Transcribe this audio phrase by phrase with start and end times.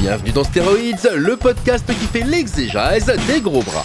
[0.00, 3.84] Bienvenue dans Stéroïdes, le podcast qui fait l'exégèse des gros bras.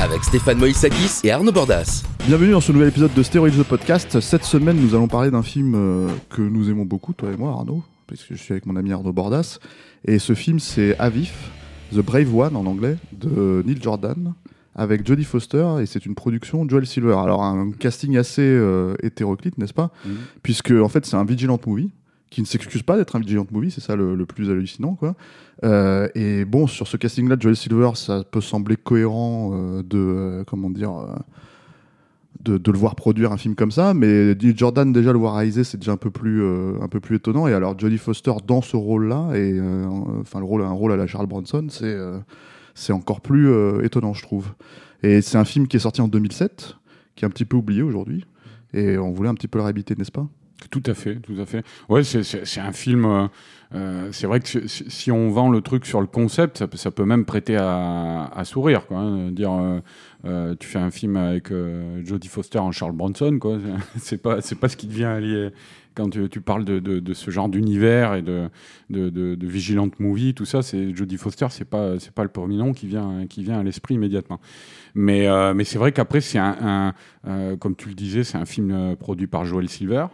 [0.00, 2.04] Avec Stéphane Moïsakis et Arnaud Bordas.
[2.28, 4.20] Bienvenue dans ce nouvel épisode de Steroids the Podcast.
[4.20, 7.50] Cette semaine, nous allons parler d'un film euh, que nous aimons beaucoup, toi et moi,
[7.50, 9.58] Arnaud, puisque je suis avec mon ami Arnaud Bordas.
[10.04, 11.34] Et ce film, c'est Avif,
[11.92, 14.32] The Brave One en anglais, de Neil Jordan,
[14.76, 17.16] avec Jodie Foster, et c'est une production Joel Silver.
[17.18, 19.90] Alors, un casting assez euh, hétéroclite, n'est-ce pas?
[20.42, 21.90] Puisque, en fait, c'est un vigilant movie
[22.30, 25.14] qui ne s'excuse pas d'être un vigilant movie, c'est ça le, plus hallucinant, quoi.
[25.64, 30.44] Euh, et bon, sur ce casting-là, Joel Silver, ça peut sembler cohérent euh, de, euh,
[30.44, 30.92] comment dire,
[32.44, 35.78] de, le voir produire un film comme ça, mais Jordan déjà le voir réaliser, c'est
[35.78, 36.44] déjà un peu plus,
[36.80, 37.46] un peu plus étonnant.
[37.46, 39.60] Et alors Jodie Foster dans ce rôle-là, et
[40.20, 41.96] enfin le rôle, un rôle à la Charles Bronson, c'est,
[42.74, 43.50] c'est encore plus
[43.82, 44.52] étonnant, je trouve.
[45.02, 46.76] Et c'est un film qui est sorti en 2007,
[47.14, 48.26] qui est un petit peu oublié aujourd'hui,
[48.74, 50.28] et on voulait un petit peu le réhabiliter, n'est-ce pas?
[50.70, 51.62] Tout à fait, tout à fait.
[51.88, 53.04] Ouais, c'est- un film.
[53.04, 53.28] euh,
[53.74, 57.04] euh, c'est vrai que si, on vend le truc sur le concept, ça, ça peut
[57.04, 58.98] même prêter à, sourire, quoi.
[58.98, 59.30] hein.
[59.32, 59.52] dire,
[60.24, 61.52] euh, tu fais un film avec
[62.04, 63.58] Jodie Foster en Charles Bronson, quoi.
[63.98, 65.50] C'est pas, c'est pas ce qui te vient allier
[65.94, 68.48] quand tu, parles de, de- ce genre d'univers et de,
[68.90, 70.62] de, de, vigilante movie, tout ça.
[70.62, 73.62] C'est Jodie Foster, c'est pas, c'est pas le premier nom qui vient, qui vient à
[73.62, 74.40] l'esprit immédiatement.
[74.94, 76.94] Mais, mais c'est vrai qu'après, c'est un,
[77.58, 80.06] comme tu le disais, c'est un film produit par Joel Silver.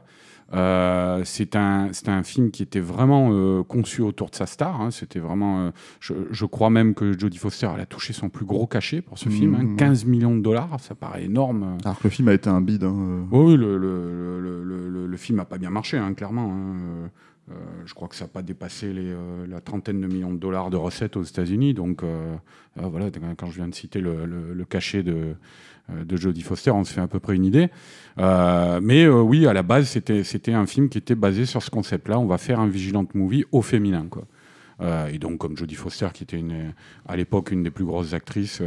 [0.55, 4.81] Euh, c'est un, c'est un film qui était vraiment euh, conçu autour de sa star.
[4.81, 4.91] hein.
[4.91, 8.45] C'était vraiment, euh, je, je crois même que Jodie Foster elle a touché son plus
[8.45, 9.63] gros cachet pour ce film, hein.
[9.63, 9.77] Mhm.
[9.77, 11.79] 15 millions de dollars, ça paraît énorme.
[11.85, 12.85] Alors que le film a été un bide.
[12.85, 13.23] hein, euh.
[13.31, 16.53] Oui, le, le, le, le, film n'a pas bien marché, hein, clairement.
[17.51, 17.55] Euh,
[17.87, 20.77] je crois que ça n'a pas dépassé euh, la trentaine de millions de dollars de
[20.77, 21.75] recettes aux États-Unis.
[21.75, 22.37] Donc, euh,
[22.77, 25.35] voilà, quand je viens de citer le, cachet de,
[25.91, 27.69] de Jodie Foster, on se fait à peu près une idée.
[28.17, 32.19] Mais oui, à la base, c'était un film qui était basé sur ce concept-là.
[32.19, 34.25] On va faire un vigilante movie au féminin, quoi.
[35.13, 36.43] Et donc, comme Jodie Foster, qui était
[37.07, 38.63] à l'époque une des plus grosses actrices,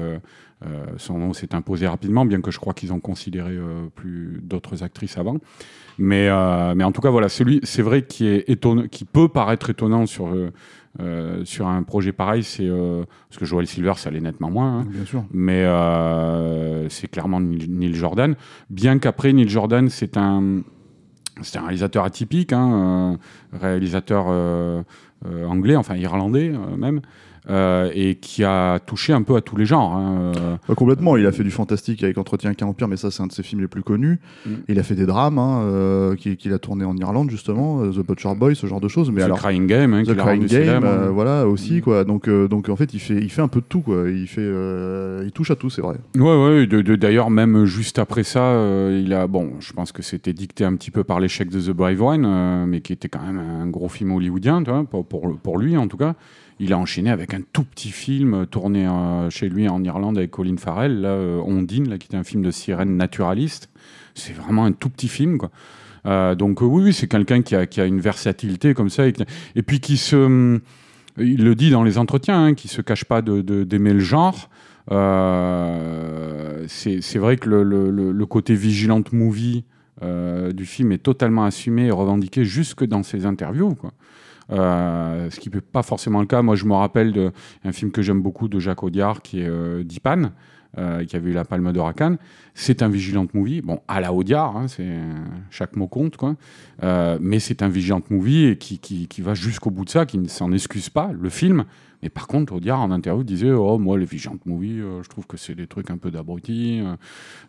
[0.98, 4.84] son nom s'est imposé rapidement, bien que je crois qu'ils ont considéré euh, plus d'autres
[4.84, 5.38] actrices avant.
[5.98, 9.28] Mais, euh, mais en tout cas, voilà, celui, c'est vrai qui est étonnant, qui peut
[9.30, 10.52] paraître étonnant sur euh,
[11.02, 14.80] euh, sur un projet pareil, c'est euh, parce que Joel Silver, ça l'est nettement moins.
[14.80, 14.86] hein.
[14.90, 15.26] Bien sûr.
[15.32, 18.36] Mais euh, c'est clairement Neil Jordan.
[18.70, 20.62] Bien qu'après, Neil Jordan, c'est un,
[21.42, 23.18] c'est un réalisateur atypique, hein,
[23.54, 24.84] euh, réalisateur euh,
[25.26, 27.02] euh, anglais, enfin irlandais euh, même,
[27.50, 29.94] euh, et qui a touché un peu à tous les genres.
[29.94, 30.56] hein, euh.
[30.68, 33.22] Pas complètement, il a fait du fantastique avec Entretien avec un empire, mais ça c'est
[33.24, 34.20] un de ses films les plus connus.
[34.46, 34.50] Mm.
[34.70, 37.92] Il a fait des drames hein, euh, qui- qu'il a tourné en Irlande justement, euh,
[37.92, 39.12] The Butcher Boy, ce genre de choses.
[39.12, 41.82] Mais The alors, Crying Game, hein, The Crying Game, célèbre, voilà aussi Mm.
[41.82, 42.04] quoi.
[42.04, 44.06] Donc, euh, donc en fait, il fait, il fait un peu de tout quoi.
[44.10, 45.98] Il fait, euh, il touche à tout, c'est vrai.
[46.16, 46.98] Ouais, ouais.
[46.98, 48.54] D'ailleurs, même juste après ça,
[48.92, 49.28] il a.
[49.28, 52.26] Bon, je pense que c'était dicté un petit peu par l'échec de The Brave One,
[52.26, 55.58] euh, mais qui était quand même un gros film hollywoodien, tu vois, pour, pour, pour
[55.58, 56.16] lui en tout cas.
[56.60, 60.32] Il a enchaîné avec un tout petit film tourné euh, chez lui en Irlande avec
[60.32, 63.70] Colin Farrell, là, euh, Ondine, là, qui était un film de sirène naturaliste.
[64.14, 65.52] C'est vraiment un tout petit film, quoi.
[66.06, 69.08] Euh, donc euh, oui, oui, c'est quelqu'un qui a, qui a une versatilité comme ça,
[69.08, 69.14] et,
[69.64, 70.60] puis qui se,
[71.18, 74.50] il le dit dans les entretiens, hein, qui se cache pas d'aimer le genre.
[74.92, 79.64] Euh, c'est vrai que le, côté vigilante movie
[80.04, 83.76] euh, du film est totalement assumé et revendiqué jusque dans ses interviews.
[83.76, 83.94] Quoi.
[84.52, 86.42] Euh, ce qui peut pas forcément le cas.
[86.42, 89.84] Moi, je me rappelle d'un film que j'aime beaucoup de Jacques Audiard, qui est euh,
[89.84, 90.32] Dipan,
[90.78, 92.18] euh, qui avait eu la Palme d'Or à Cannes.
[92.58, 94.88] C'est un vigilante movie, bon, à la Audiard, hein, c'est
[95.50, 96.36] chaque mot compte, quoi.
[96.84, 100.06] Euh, mais c'est un vigilante movie et qui, qui, qui va jusqu'au bout de ça,
[100.06, 101.66] qui ne s'en excuse pas, le film.
[102.02, 105.28] Mais par contre, Audiard, en interview, disait Oh, moi, les vigilantes movies, euh, je trouve
[105.28, 106.80] que c'est des trucs un peu d'abrutis.
[106.82, 106.96] euh.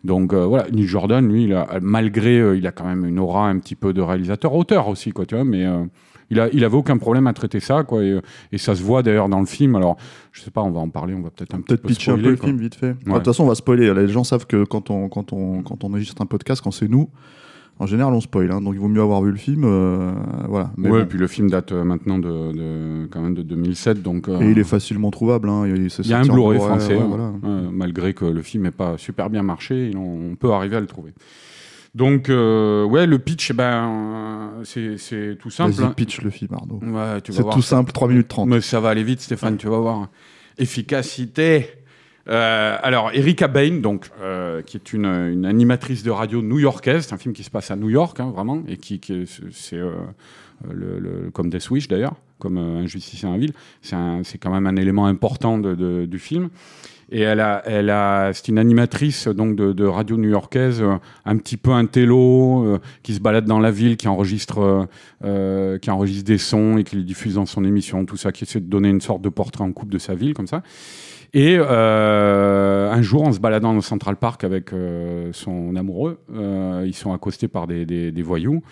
[0.03, 3.17] Donc, euh, voilà, Neil Jordan, lui, il a, malgré, euh, il a quand même une
[3.19, 5.65] aura un petit peu de réalisateur-auteur aussi, quoi, tu vois, mais.
[5.65, 5.85] euh,
[6.29, 8.19] il, a, il avait aucun problème à traiter ça, quoi, et,
[8.51, 9.77] et ça se voit d'ailleurs dans le film.
[9.77, 9.95] Alors,
[10.33, 12.31] je sais pas, on va en parler, on va peut-être un Peut-être pitcher un peu
[12.31, 12.95] le film vite fait.
[13.01, 13.15] De Ouais.
[13.15, 13.93] toute façon, on va spoiler.
[13.93, 16.87] Les gens savent que quand on, quand on, quand on enregistre un podcast, quand c'est
[16.89, 17.09] nous,
[17.79, 19.63] En général, on spoil, hein, donc il vaut mieux avoir vu le film.
[19.63, 20.11] euh,
[20.49, 20.71] voilà.
[20.77, 21.07] Mais ouais, bon.
[21.07, 24.27] puis le film date euh, maintenant de, de- quand même de 2007, donc.
[24.29, 25.47] euh, Et il est facilement trouvable.
[25.47, 25.67] Hein.
[25.67, 27.07] Il, Il y a un Blu-ray français, ouais, hein.
[27.07, 27.31] voilà.
[27.71, 31.13] Malgré que le film n'ait pas super bien marché, on peut arriver à le trouver.
[31.93, 35.73] Donc, euh, ouais, le pitch, eh ben, c'est tout simple.
[35.73, 35.93] Vas-y, hein.
[35.95, 36.79] pitch le film, Arnaud.
[36.83, 38.47] Ouais, C'est tout simple, 3 minutes 30.
[38.49, 40.07] Mais ça va aller vite, Stéphane, tu vas voir.
[40.59, 41.67] Efficacité.
[42.29, 47.17] Euh, alors, Erika Bain, donc, euh, qui est une, animatrice de radio new-yorkaise, c'est un
[47.17, 51.29] film qui se passe à New York, hein, vraiment, et qui, qui est, c'est euh,
[51.31, 55.57] comme Death Wish d'ailleurs, comme Injustice en la ville, c'est quand même un élément important
[55.57, 56.49] du film.
[57.09, 60.83] Et elle a, elle a, c'est une animatrice donc de, radio new-yorkaise,
[61.25, 64.87] un petit peu un télo, qui se balade dans la ville, qui enregistre,
[65.21, 68.59] qui enregistre des sons et qui les diffuse dans son émission, tout ça, qui essaie
[68.59, 70.63] de donner une sorte de portrait en coupe de sa ville comme ça.
[71.33, 76.83] Et euh, un jour, en se baladant dans Central Park avec euh, son amoureux, euh,
[76.85, 78.63] ils sont accostés par des, des- des voyous.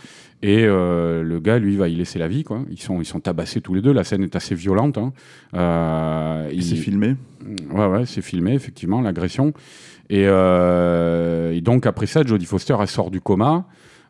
[0.42, 2.44] Et euh, le gars, lui, va y laisser la vie.
[2.44, 2.62] Quoi.
[2.72, 3.92] Ils, sont, ils sont tabassés tous les deux.
[3.94, 4.98] La scène est assez violente.
[4.98, 5.12] hein.
[5.54, 7.16] Euh, il- C'est filmé.
[7.74, 9.54] Ouais, ouais, c'est filmé, effectivement, l'agression.
[10.10, 13.66] Et, euh, et donc, après ça, Jodie Foster, elle sort du coma.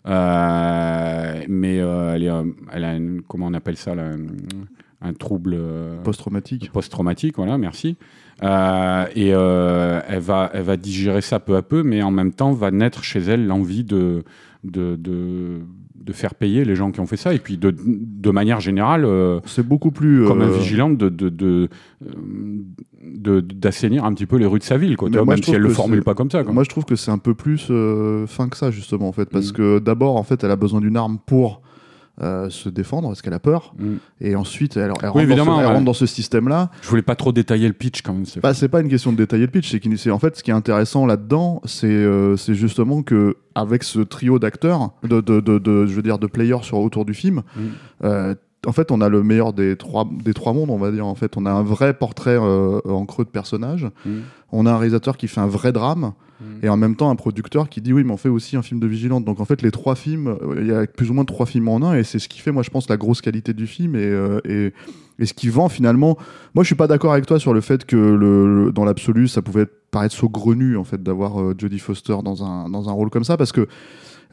[0.06, 2.32] Mais elle, est,
[2.74, 5.58] elle a, une- comment on appelle ça, là, un, un trouble
[6.04, 6.72] Post-traumatique.
[6.72, 7.98] post-traumatique, voilà, merci.
[8.44, 12.34] Euh, et euh, elle, va, elle va digérer ça peu à peu, mais en même
[12.34, 14.24] temps va naître chez elle l'envie de,
[14.66, 15.62] de, de,
[15.96, 19.06] de faire payer les gens qui ont fait ça, et puis de, de manière générale,
[19.06, 20.26] euh, C'est beaucoup plus.
[20.26, 21.10] comme un vigilant, de,
[23.40, 25.62] d'assainir un petit peu les rues de sa ville, quoi, vois, même je si elle
[25.62, 26.44] le formule pas comme ça.
[26.44, 26.54] Quoi.
[26.54, 27.72] Moi, je trouve que c'est un peu plus
[28.28, 29.30] fin que ça, justement, en fait.
[29.30, 29.56] Parce Mm.
[29.56, 31.62] que d'abord, en fait, elle a besoin d'une arme pour
[32.22, 33.74] euh, se défendre, parce qu'elle a peur.
[33.78, 33.96] Mm.
[34.22, 35.66] Et ensuite, elle, elle rentre, dans ce, elle ouais.
[35.66, 36.72] rentre dans ce système-là.
[36.82, 38.26] Je voulais pas trop détailler le pitch quand même.
[38.26, 40.54] c'est- Bah, pas une question de détailler le pitch, c'est en fait ce qui est
[40.54, 45.86] intéressant là-dedans, c'est euh, c'est justement que avec ce trio d'acteurs, de, de, de, de-
[45.86, 47.60] je veux dire de players sur autour du film, Mm.
[48.06, 48.36] euh,
[48.66, 51.06] en fait on a le meilleur des trois des trois mondes, on va dire.
[51.06, 54.10] En fait, on a un vrai portrait euh, en creux de personnage, Mm.
[54.52, 56.14] on a un réalisateur qui fait un vrai drame.
[56.42, 56.46] Mm.
[56.64, 58.80] Et en même temps, un producteur qui dit oui, mais on fait aussi un film
[58.80, 59.26] de vigilante.
[59.26, 61.68] Donc en fait, les trois films, euh, il y a plus ou moins trois films
[61.68, 63.96] en un, et c'est ce qui fait, moi, je pense, la grosse qualité du film
[63.96, 66.18] et, euh, et, ce qui vend finalement.
[66.54, 69.42] Moi, je suis pas d'accord avec toi sur le fait que le- dans l'absolu, ça
[69.42, 73.24] pouvait paraître saugrenu en fait d'avoir euh, Jodie Foster dans un dans un rôle comme
[73.24, 73.68] ça, parce que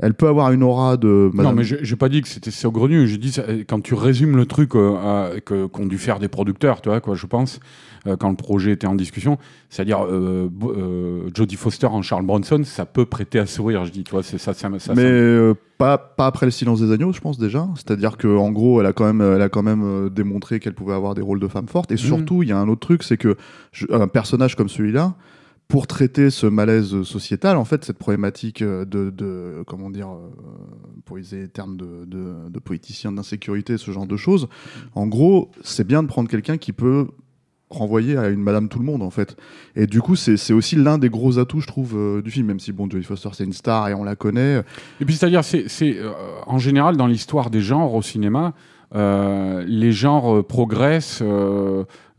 [0.02, 1.30] elle peut avoir une aura de.
[1.32, 3.06] Non, Madame- mais j'ai pas dit que c'était saugrenu.
[3.06, 6.88] J'ai dit ça- quand tu résumes le truc euh, qu'ont dû faire des producteurs, tu
[6.90, 7.60] vois quoi, je pense,
[8.06, 9.38] euh, quand le projet était en discussion,
[9.70, 13.84] c'est-à-dire euh, euh, Jodie Foster en Charles Bronson, ça peut prêter à sourire.
[13.84, 16.80] Je dis, tu vois, c'est ça, ça, ça- mais euh, pas, pas après le silence
[16.80, 17.68] des agneaux, je pense déjà.
[17.76, 20.74] C'est-à-dire que en gros, elle a quand même, elle a quand même euh, démontré qu'elle
[20.74, 21.92] pouvait avoir des rôles de femme forte.
[21.92, 23.36] Et surtout, il y a un autre truc, c'est que
[23.70, 25.14] je- un personnage comme celui-là,
[25.68, 30.28] pour traiter ce malaise sociétal, en fait, cette problématique euh, de, de comment dire, euh,
[31.06, 34.48] pour utiliser les termes de, de, politicien d'insécurité, ce genre de choses.
[34.94, 37.08] En gros, c'est bien de prendre quelqu'un qui peut
[37.70, 39.34] renvoyer à une Madame Tout le Monde en fait.
[39.74, 42.48] Et du coup, c'est aussi l'un des gros atouts, je trouve, euh, du film.
[42.48, 44.62] Même si bon, Jodie Foster c'est une star et on la connaît.
[45.00, 46.12] Et puis c'est-à-dire, c'est, euh,
[46.46, 48.52] en général dans l'histoire des genres au cinéma,
[48.94, 51.22] les genres progressent,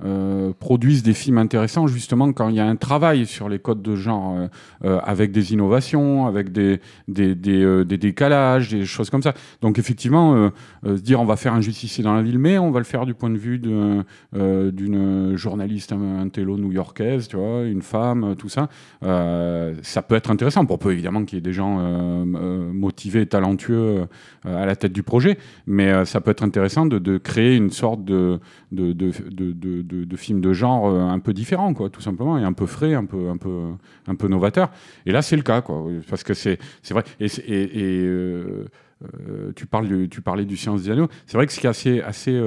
[0.04, 3.84] euh, produisent des films intéressants justement quand il y a un travail sur les codes
[3.84, 4.48] de genre, euh,
[4.86, 9.34] euh, avec des innovations, avec des, des, des, décalages, des choses comme ça.
[9.62, 10.52] Donc effectivement,
[10.84, 13.06] se dire on va faire un justicier dans la ville, mais on va le faire
[13.06, 15.94] du point de vue d'une journaliste
[16.34, 18.70] télo new-yorkaise, tu vois, une femme, tout ça.
[19.02, 21.78] Ça peut être intéressant pour peu évidemment qu'il y ait des gens
[22.26, 24.08] motivés, talentueux
[24.44, 28.04] à la tête du projet, mais ça peut être intéressant de, de créer une sorte
[28.04, 28.40] de,
[28.74, 32.44] de, de, de, de, de- de genre euh, un peu différent, quoi, tout simplement, et
[32.44, 33.70] un peu frais, un peu, un peu,
[34.08, 34.72] un peu novateur.
[35.06, 36.60] Et là, c'est le cas, quoi, parce que c'est,
[36.92, 37.04] vrai.
[37.20, 38.66] Et, et, euh,
[39.04, 41.08] euh, tu, parles tu parlais du Science des Anneaux.
[41.26, 42.40] C'est vrai que ce qui est assez, assez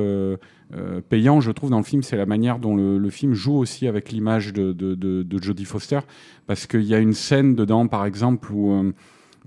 [1.08, 4.10] payant, je trouve, dans le film, c'est la manière dont le, film joue aussi avec
[4.10, 6.00] l'image de, de, Jodie Foster,
[6.46, 8.92] parce qu'il y a une scène dedans, par exemple, où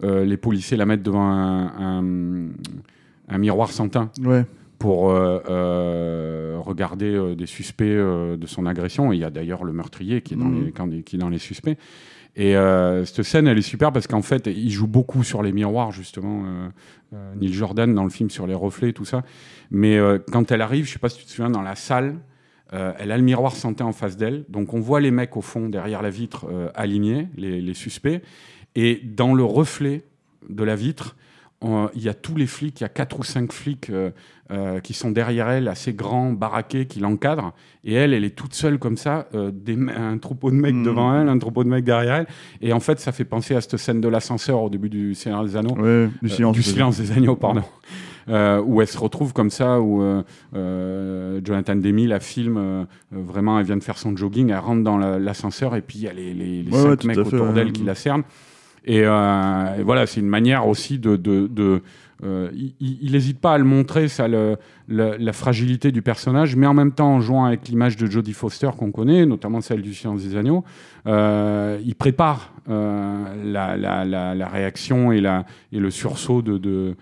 [0.03, 2.50] les policiers la mettent devant un, un,
[3.27, 4.45] un miroir sans teint Ouais.
[4.79, 9.12] Pour euh, euh, regarder euh, des suspects de son agression.
[9.12, 10.65] Et il y a d'ailleurs le meurtrier qui est dans, Mhm.
[10.65, 11.77] les, quand- qui est dans les suspects.
[12.36, 12.53] Et
[13.05, 16.43] cette scène, elle est super parce qu'en fait, il joue beaucoup sur les miroirs, justement.
[17.36, 19.24] Neil Jordan dans le film sur les reflets, tout ça.
[19.71, 20.00] Mais
[20.31, 22.15] quand elle arrive, je sais pas si tu te souviens, dans la salle,
[22.71, 24.45] elle a le miroir teint en face d'elle.
[24.48, 26.45] Donc on voit les mecs au fond, derrière la vitre,
[26.75, 28.21] alignés, les, les suspects.
[28.75, 30.03] Et dans le reflet
[30.48, 31.17] de la vitre,
[31.63, 34.12] il y a tous les flics, il y a quatre ou cinq flics euh,
[34.51, 37.54] euh, qui sont derrière elle, assez grands, baraqués, qui l'encadrent.
[37.84, 40.84] Et elle, elle est toute seule comme ça, euh, des, un troupeau de mecs Mhm.
[40.86, 42.28] devant elle, un troupeau de mecs derrière elle.
[42.62, 45.44] Et en fait, ça fait penser à cette scène de l'ascenseur au début du Seigneur
[45.44, 45.75] des Anneaux.
[45.75, 46.56] Ouais, du Euh, silence.
[46.56, 47.63] du silence des agneaux, pardon.
[48.30, 50.22] Euh, où elle se retrouve comme ça, où euh,
[50.56, 54.58] euh, Jonathan Demi la filme, euh, euh, vraiment, elle vient de faire son jogging, elle
[54.60, 56.98] rentre dans la- l'ascenseur et puis il y a les, les, les Ouais, cinq ouais,
[56.98, 58.24] tout mecs autour d'elle qui la cernent.
[58.86, 61.81] Et, euh, voilà, c'est une manière aussi de
[62.23, 62.49] euh,
[62.79, 67.13] il n'hésite pas à le montrer, ça, la fragilité du personnage, mais en même temps,
[67.13, 70.65] en jouant avec l'image de Jodie Foster qu'on connaît, notamment celle du Silence des Agneaux,
[71.07, 76.95] euh, il prépare euh, la, réaction et, le sursaut de,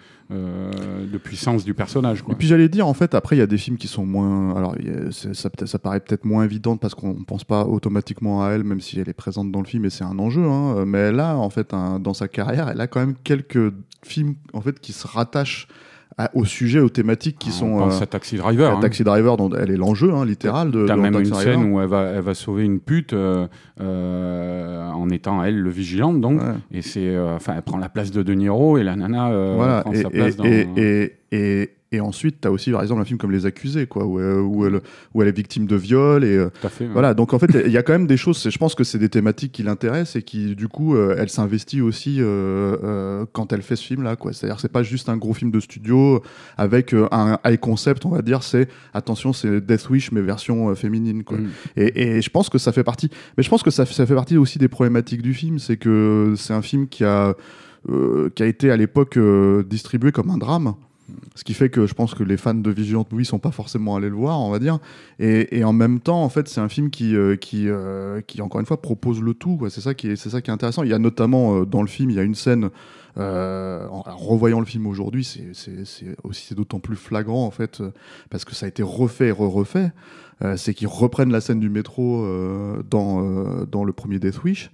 [1.23, 2.23] puissance du personnage.
[2.29, 4.55] Et puis j'allais dire, en fait, après, il y a des films qui sont moins.
[4.55, 4.75] Alors,
[5.11, 8.99] ça, paraît peut-être moins évident parce qu'on ne pense pas automatiquement à elle, même si
[8.99, 10.43] elle est présente dans le film et c'est un enjeu.
[10.43, 10.85] hein.
[10.85, 13.73] Mais a, en fait, dans sa carrière, elle a quand même quelques
[14.07, 15.67] films en fait, qui se rattachent
[16.19, 17.77] à- au sujet, aux thématiques qui On sont.
[17.77, 18.75] pense euh, à Taxi Driver.
[18.75, 18.79] hein.
[18.79, 20.71] Taxi Driver, dont elle est l'enjeu, hein, littéral.
[20.71, 21.53] De, T'as même Taxi une Driver.
[21.59, 23.47] scène où elle va, elle va sauver une pute euh,
[23.81, 26.53] euh, en étant elle le vigilante donc Ouais.
[26.71, 29.81] et c'est enfin elle prend la place de De Niro et la nana voilà.
[29.81, 33.01] prend Et, sa place et, dans et, et, et, ensuite, tu as aussi, par exemple,
[33.01, 34.81] un film comme Les Accusés, quoi, où, euh, où, elle,
[35.13, 36.35] où elle est victime de viol et.
[36.35, 36.91] euh, fait ouais.
[36.91, 38.99] Voilà, donc en fait, il y a quand même des choses, je pense que c'est
[38.99, 43.61] des thématiques qui l'intéressent et qui, du coup, euh, elle s'investit aussi euh, quand elle
[43.61, 44.15] fait ce film-là.
[44.15, 44.33] quoi.
[44.33, 46.21] C'est-à-dire c'est pas juste un gros film de studio
[46.57, 51.23] avec un high concept, on va dire, c'est, attention, c'est Death Wish, mais version féminine.
[51.23, 51.37] Quoi.
[51.37, 51.49] Mm.
[51.77, 54.15] Et, et je pense que ça fait partie, mais je pense que ça, ça fait
[54.15, 57.35] partie aussi des problématiques du film, c'est que c'est un film qui a,
[57.89, 60.73] euh, qui a été à l'époque euh, distribué comme un drame.
[61.35, 63.95] Ce qui fait que je pense que les fans de Vigilant Movie sont pas forcément
[63.95, 64.79] allés le voir, on va dire.
[65.19, 68.59] Et, en même temps, en fait, c'est un film qui, euh, qui, euh, qui, encore
[68.59, 69.59] une fois, propose le tout.
[69.69, 70.83] C'est ça qui est, ça qui est intéressant.
[70.83, 72.69] Il y a notamment euh, dans le film, il y a une scène.
[73.15, 77.81] en, revoyant le film aujourd'hui, c'est, d'autant plus flagrant en fait,
[78.29, 79.91] parce que ça a été refait et re-refait.
[80.55, 82.27] C'est qu'ils reprennent la scène du métro
[82.87, 84.69] dans, dans le premier Death Wish.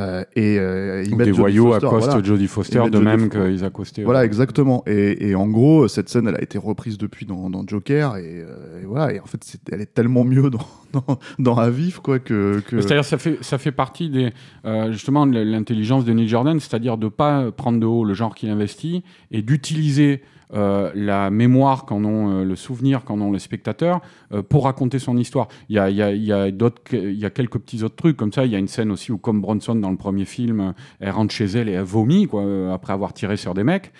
[0.00, 2.24] Euh, et euh, ils des voyous Foster, accostent voilà.
[2.24, 3.38] Jodie Foster de même Foster.
[3.54, 4.82] qu'ils accostaient Voilà, exactement.
[4.86, 8.16] Et, et en gros, cette scène, elle a été reprise depuis dans, dans Joker.
[8.16, 9.12] Et, euh, et voilà.
[9.14, 10.58] Et en fait, c'est- elle est tellement mieux dans,
[11.06, 12.60] dans, dans Avif, quoi, que.
[12.80, 14.30] C'est-à-dire, ça fait, ça fait partie des,
[14.64, 18.34] euh, justement de l'intelligence de Neil Jordan, c'est-à-dire de pas prendre de haut le genre
[18.34, 23.38] qu'il investit et d'utiliser euh, la mémoire qu'en ont, euh, le souvenir qu'en ont les
[23.38, 24.00] spectateurs
[24.48, 25.46] pour raconter son histoire.
[25.68, 28.16] Il y a, y a, y a d'autres, il y a quelques petits autres trucs
[28.16, 28.44] comme ça.
[28.46, 31.32] Il y a une scène aussi où, comme Bronson dans le premier film, elle rentre
[31.32, 32.42] chez elle et elle vomit quoi,
[32.74, 33.92] après avoir tiré sur des mecs.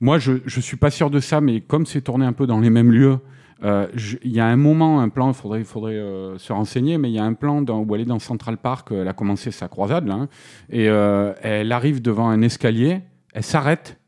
[0.00, 2.58] Moi, je ne suis pas sûr de ça, mais comme c'est tourné un peu dans
[2.58, 3.18] les mêmes lieux, je-
[3.62, 7.18] il y a un moment, un plan, il faudrait, euh, se renseigner, mais il y
[7.18, 10.08] a un plan où elle est dans Central Park, euh, elle a commencé sa croisade,
[10.08, 10.28] hein,
[10.70, 13.02] et euh, elle arrive devant un escalier,
[13.32, 14.00] elle s'arrête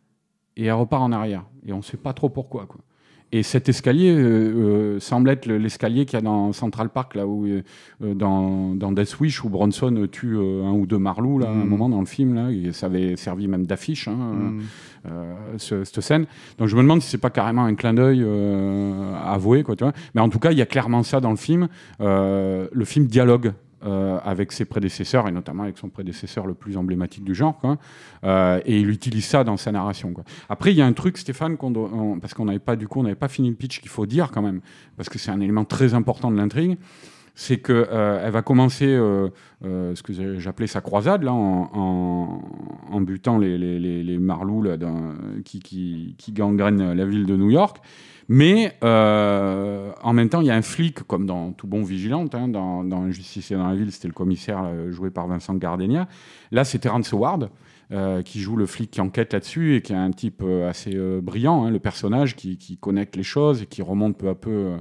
[0.57, 1.45] et elle repart en arrière.
[1.67, 2.67] Et on ne sait pas trop pourquoi.
[2.67, 2.81] Quoi.
[3.35, 4.19] Et cet escalier euh,
[4.97, 7.63] euh, semble être le- l'escalier qu'il y a dans Central Park, là où, euh,
[8.15, 11.65] dans, dans Death Wish, où Bronson tue euh, un ou deux marlous, là, à un
[11.65, 11.69] Mm.
[11.69, 12.35] moment dans le film.
[12.35, 14.07] Là, et ça avait servi même d'affiche.
[14.09, 14.61] Hein, Mm.
[15.57, 16.27] ce- cette scène.
[16.59, 18.25] Donc je me demande si c'est pas carrément un clin d'œil
[19.25, 19.93] avoué, quoi, tu vois.
[20.15, 21.69] Mais en tout cas, il y a clairement ça dans le film.
[22.01, 23.53] Le film dialogue.
[23.85, 27.61] Euh, avec ses prédécesseurs et notamment avec son prédécesseur le plus emblématique du genre.
[28.25, 30.15] Euh, et il utilise ça dans sa narration.
[30.49, 31.57] Après, il y a un truc, Stéphane,
[32.21, 32.77] parce qu'on n'avait pas
[33.19, 34.61] pas fini le pitch qu'il faut dire quand même,
[34.97, 36.79] parce que c'est un élément très important de l'intrigue
[37.35, 38.85] c'est que euh, va commencer
[39.65, 44.67] ce que j'appelais sa croisade là, en, butant les, les, marlous
[45.45, 47.79] qui gangrènent la ville de New York.
[48.35, 52.35] Mais euh, en même temps, il y a un flic, comme dans tout bon vigilante,
[52.35, 56.09] hein, dans, dans Justice dans la ville, c'était le commissaire euh, joué par Vincent Gardenia.
[56.51, 57.51] Là, c'est Terrence Howard.
[57.93, 60.93] euh, qui joue le flic qui enquête là-dessus et qui est un type euh, assez
[60.95, 64.35] euh, brillant, hein, le personnage qui, qui connecte les choses et qui remonte peu à
[64.35, 64.77] peu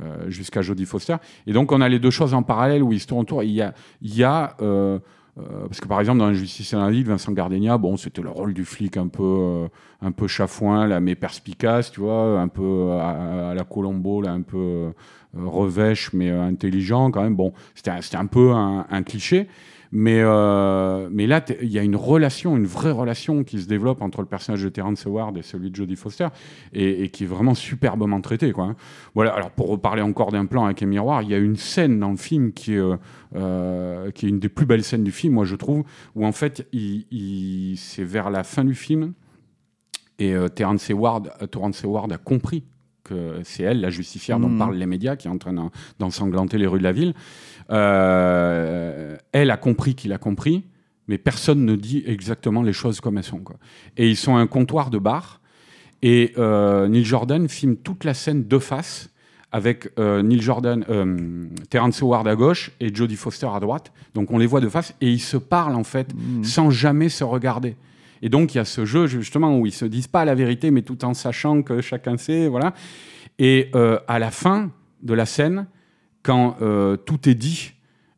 [0.00, 1.16] euh, jusqu'à Jodie Foster.
[1.46, 3.42] Et donc, on a les deux choses en parallèle où ils se tournent autour.
[3.42, 4.56] Il y a, il y a
[5.68, 8.64] parce que par exemple, dans Injustice et ville, Vincent Gardenia, bon, c'était le rôle du
[8.64, 9.68] flic un peu, euh,
[10.02, 14.32] un peu chafouin, là, mais perspicace, tu vois, un peu à, à la Colombo, là,
[14.32, 14.92] un peu euh,
[15.34, 17.36] revêche, mais euh, intelligent quand même.
[17.36, 19.48] Bon, c'était un, peu un cliché.
[19.90, 24.02] Mais, euh, mais là, il y a une relation, une vraie relation qui se développe
[24.02, 26.28] entre le personnage de Terrence Howard et celui de Jodie Foster,
[26.72, 28.52] et, qui est vraiment superbement traité.
[28.52, 28.76] Quoi, hein.
[29.14, 31.98] Voilà, alors pour reparler encore d'un plan avec un miroir, il y a une scène
[31.98, 32.96] dans le film qui est, euh,
[33.34, 36.32] euh, qui est une des plus belles scènes du film, moi je trouve, où en
[36.32, 39.14] fait, c'est vers la fin du film,
[40.18, 42.64] et euh, Terrence, Howard, Terrence Howard a compris
[43.08, 44.58] que c'est elle, la justicière dont Mhm.
[44.58, 47.14] parlent les médias, qui est en train d'en- d'ensanglanter les rues de la ville.
[47.70, 50.64] Euh, elle a compris qu'il a compris,
[51.06, 53.38] mais personne ne dit exactement les choses comme elles sont.
[53.38, 53.56] Quoi.
[53.96, 55.40] Et ils sont un comptoir de bar,
[56.02, 59.10] et euh, Neil Jordan filme toute la scène de face
[59.50, 63.92] avec euh, Neil Jordan, euh, Terence Howard à gauche et Jodie Foster à droite.
[64.14, 66.44] Donc on les voit de face et ils se parlent en fait Mhm.
[66.44, 67.74] sans jamais se regarder.
[68.22, 70.70] Et donc il y a ce jeu justement où ils se disent pas la vérité
[70.70, 72.74] mais tout en sachant que chacun sait, voilà.
[73.38, 74.70] Et euh, à la fin
[75.02, 75.66] de la scène,
[76.22, 77.72] quand euh, tout est dit,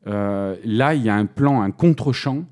[0.06, 2.44] euh, là il y a un plan, un contre-champ,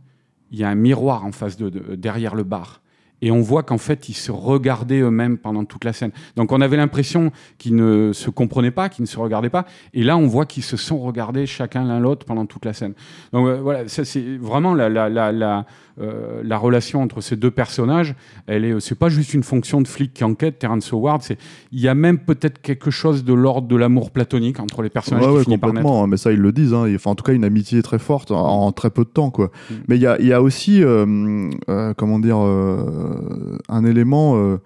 [0.50, 2.80] il y a un miroir en face de, de- derrière le bar.
[3.20, 6.12] Et on voit qu'en fait, ils se regardaient eux-mêmes pendant toute la scène.
[6.36, 9.66] Donc on avait l'impression qu'ils ne se comprenaient pas, qu'ils ne se regardaient pas.
[9.92, 12.94] Et là, on voit qu'ils se sont regardés chacun l'un l'autre pendant toute la scène.
[13.32, 15.66] Donc voilà, ça c'est vraiment la,
[16.00, 18.14] euh, la relation entre ces deux personnages.
[18.46, 21.22] Elle est, c'est pas juste une fonction de flic qui enquête, Terrence Howard.
[21.22, 21.38] C'est,
[21.72, 25.24] il y a même peut-être quelque chose de l'ordre de l'amour platonique entre les personnages
[25.24, 25.82] Ouais, qui ouais, finit par naître.
[25.82, 26.72] complètement, hein, mais ça ils le disent.
[26.72, 26.86] Hein.
[26.94, 29.46] Enfin, en tout cas, une amitié très forte en, en très peu de temps, quoi.
[29.70, 29.74] Mm.
[29.88, 34.58] Mais il y a, il y a aussi, euh, euh, comment dire, un élément.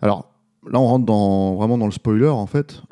[0.00, 0.30] alors
[0.70, 2.82] là, on rentre dans vraiment dans le spoiler en fait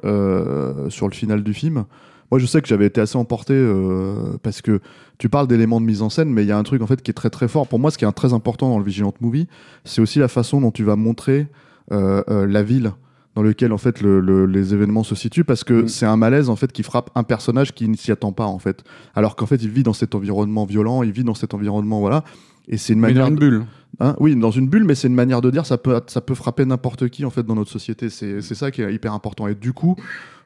[0.88, 1.84] sur le final du film.
[2.30, 4.80] Moi, je sais que j'avais été assez emporté euh, parce que
[5.18, 7.00] tu parles d'éléments de mise en scène, mais il y a un truc en fait
[7.02, 7.66] qui est très très fort.
[7.68, 9.46] Pour moi, ce qui est très important dans le Vigilant Movie,
[9.84, 11.46] c'est aussi la façon dont tu vas montrer
[11.90, 12.92] euh, euh, la ville
[13.34, 15.88] dans lequel en fait le- le- les événements se situent parce que Mm.
[15.88, 18.58] c'est un malaise en fait qui frappe un personnage qui ne s'y attend pas en
[18.58, 18.82] fait
[19.14, 22.24] alors qu'en fait il vit dans cet environnement violent il vit dans cet environnement voilà
[22.68, 23.64] et c'est une Mais manière dans une de- bulle.
[24.00, 26.34] Hein, oui, dans une bulle, mais c'est une manière de dire ça peut, ça peut
[26.34, 28.10] frapper n'importe qui en fait dans notre société.
[28.10, 29.46] C'est c'est ça qui est hyper important.
[29.46, 29.96] Et du coup,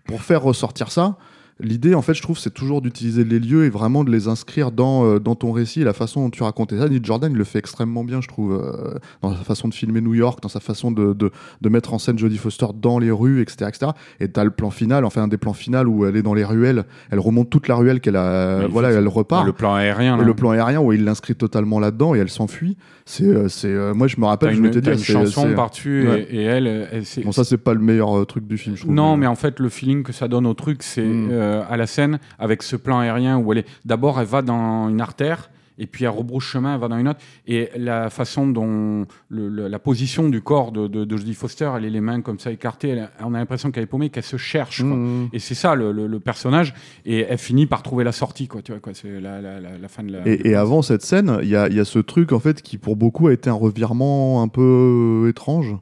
[0.04, 1.16] pour faire ressortir ça,
[1.62, 4.70] l'idée en fait, je trouve, c'est toujours d'utiliser les lieux et vraiment de les inscrire
[4.72, 6.88] dans, euh, dans ton récit et la façon dont tu racontais ça.
[6.88, 10.00] Neil Jordan, il le fait extrêmement bien, je trouve, euh, dans sa façon de filmer
[10.00, 13.10] New York, dans sa façon de, de, de mettre en scène Jodie Foster dans les
[13.10, 13.92] rues, etc., etc.
[14.20, 16.44] Et t'as le plan final, enfin un des plans finaux où elle est dans les
[16.44, 19.46] ruelles, elle remonte toute la ruelle qu'elle a, voilà, elle repart.
[19.46, 20.16] Le plan aérien.
[20.16, 20.24] Et là.
[20.24, 23.94] le plan aérien où il l'inscrit totalement là-dedans et elle s'enfuit, c'est, euh, c'est, euh,
[23.94, 26.26] moi je me T'as rappelle, je une, m'étais dit, une chanson par-dessus Ouais.
[26.30, 28.82] et, et elle, c'est, Bon, ça c'est pas le meilleur euh, truc du film, je
[28.82, 28.94] trouve.
[28.94, 31.28] Non, mais en fait, le feeling que ça donne au truc, c'est Mm.
[31.30, 33.66] euh, à la scène, avec ce plan aérien où elle est.
[33.84, 37.08] D'abord, elle va dans une artère, et puis elle rebrousse chemin, elle va dans une
[37.08, 37.20] autre.
[37.46, 39.06] Et la façon dont.
[39.28, 42.20] le- le- la position du corps de, de, de Jodie Foster, elle est les mains
[42.20, 44.82] comme ça écartées, elle- on a l'impression qu'elle est paumée, qu'elle se cherche.
[44.82, 44.94] quoi.
[44.96, 45.30] Mmh.
[45.32, 46.74] Et c'est ça le, personnage,
[47.06, 48.60] et elle finit par trouver la sortie, quoi.
[48.62, 48.92] Tu vois, quoi.
[48.94, 50.28] C'est la, la, la, la fin de la.
[50.28, 52.76] Et, et avant cette scène, il y a, y a ce truc en fait qui
[52.78, 55.74] pour beaucoup a été un revirement un peu étrange,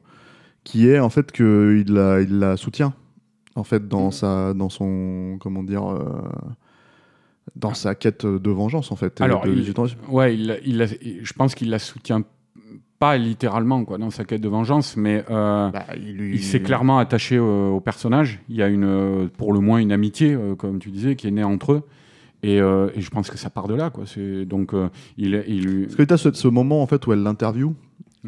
[0.63, 2.93] qui est en fait que il la, il la soutient
[3.61, 4.11] en fait dans Mm.
[4.11, 6.03] sa, dans son, comment dire, euh,
[7.55, 9.21] dans sa quête de vengeance en fait.
[9.21, 12.23] Alors, de- il- de- Ouais, il, il je pense qu'il la soutient
[12.99, 15.23] pas littéralement, quoi, dans sa quête de vengeance, mais.
[15.31, 18.39] euh, Bah, il, s'est clairement attaché euh, au personnage.
[18.47, 21.31] Il y a une, pour le moins une amitié, euh, comme tu disais, qui est
[21.31, 21.81] née entre eux.
[22.43, 23.91] Et, et je pense que ça part de là.
[23.91, 24.05] Quoi.
[24.07, 24.73] C'est, donc,
[25.17, 27.75] il, il Parce que tu as ce, ce moment en fait où elle l'interview.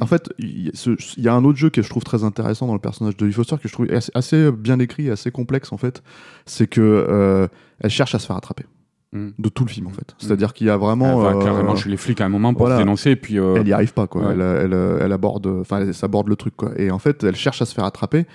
[0.02, 0.72] En fait, il
[1.18, 3.32] y, a un autre jeu que je trouve très intéressant dans le personnage de Lee
[3.34, 6.02] Foster que je trouve assez, assez bien écrit assez complexe en fait.
[6.46, 7.48] C'est que euh,
[7.80, 8.66] elle cherche à se faire attraper
[9.16, 9.30] Mm.
[9.38, 10.16] de tout le film en fait.
[10.18, 11.24] C'est-à-dire qu'il y a vraiment.
[11.30, 12.78] elle va euh, carrément chez les flics à un moment pour voilà.
[12.78, 13.12] se dénoncer.
[13.12, 14.24] et Puis, euh, elle y arrive pas quoi.
[14.26, 14.34] ouais.
[14.34, 16.72] Elle, elle, elle aborde, enfin, elle s'aborde le truc quoi.
[16.78, 18.26] Et en fait, elle cherche à se faire attraper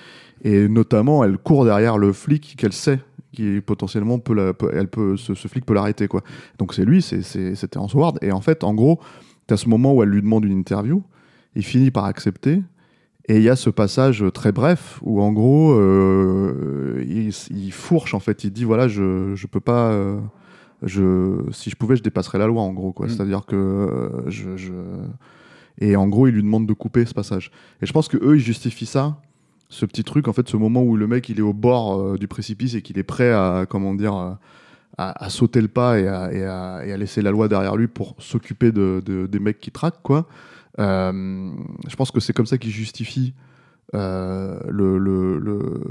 [0.44, 3.00] et notamment, elle court derrière le flic qu'elle sait
[3.32, 6.22] qui potentiellement peut, la, peut- elle peut, ce, ce flic peut l'arrêter quoi.
[6.60, 8.18] Donc c'est lui, c'est c'est Terrence Howard.
[8.22, 9.00] Et en fait, en gros,
[9.48, 11.02] t'as ce moment où elle lui demande une interview,
[11.54, 12.62] il finit par accepter.
[13.30, 18.14] Et il y a ce passage très bref où en gros, euh, il, il fourche
[18.14, 18.44] en fait.
[18.44, 19.90] Il dit voilà, je je peux pas.
[19.92, 20.18] euh,
[20.82, 22.92] je, si je pouvais, je dépasserais la loi, en gros.
[22.92, 23.06] quoi.
[23.06, 23.08] Mm.
[23.10, 24.72] C'est-à-dire que euh, je, je-
[25.80, 27.50] Et en gros, il lui demande de couper ce passage.
[27.82, 29.20] Et je pense que eux, ils justifient ça,
[29.68, 32.28] ce petit truc, en fait, ce moment où le mec, il est au bord du
[32.28, 34.38] précipice et qu'il est prêt à, comment dire, à,
[34.96, 37.88] à sauter le pas et à, et à- et à laisser la loi derrière lui
[37.88, 40.26] pour s'occuper de, de- des mecs qui traquent, quoi.
[40.78, 41.50] Euh,
[41.88, 43.34] je pense que c'est comme ça qu'il justifie
[43.94, 45.82] euh, le, le, le,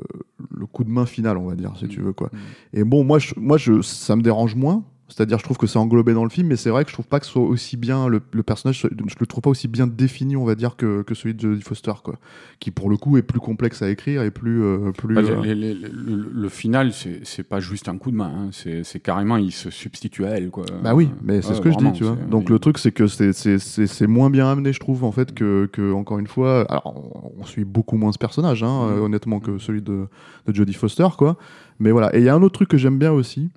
[0.50, 2.30] le coup de main final, on va dire, si tu veux, quoi.
[2.74, 4.84] Et bon, moi, je, moi je, ça me dérange moins.
[5.10, 7.08] C'est-à-dire, je trouve que c'est englobé dans le film, mais c'est vrai que je trouve
[7.08, 9.88] pas que ce soit aussi bien le, le personnage, je le trouve pas aussi bien
[9.88, 12.16] défini, on va dire, que, que celui de Jodie Foster, quoi,
[12.60, 15.16] qui pour le coup est plus complexe à écrire et plus, euh, plus.
[15.16, 18.32] bah, euh, les- les- les- le, le final, c'est, pas juste un coup de main.
[18.36, 18.50] hein.
[18.52, 20.50] C'est, c'est carrément, il se substitue à elle.
[20.50, 20.66] Quoi.
[20.84, 22.18] Bah oui, mais c'est Ouais, ce que je dis, tu vois.
[22.30, 25.94] Donc le truc, c'est que c'est- moins bien amené, je trouve, en fait, que, que
[25.94, 26.66] encore une fois.
[26.70, 28.92] Alors, on, suit beaucoup moins ce personnage, hein, Mhm.
[28.98, 30.08] euh, honnêtement, que celui de,
[30.48, 31.38] de Jodie Foster, quoi.
[31.80, 32.14] Mais voilà.
[32.14, 33.50] Et il y a un autre truc que j'aime bien aussi.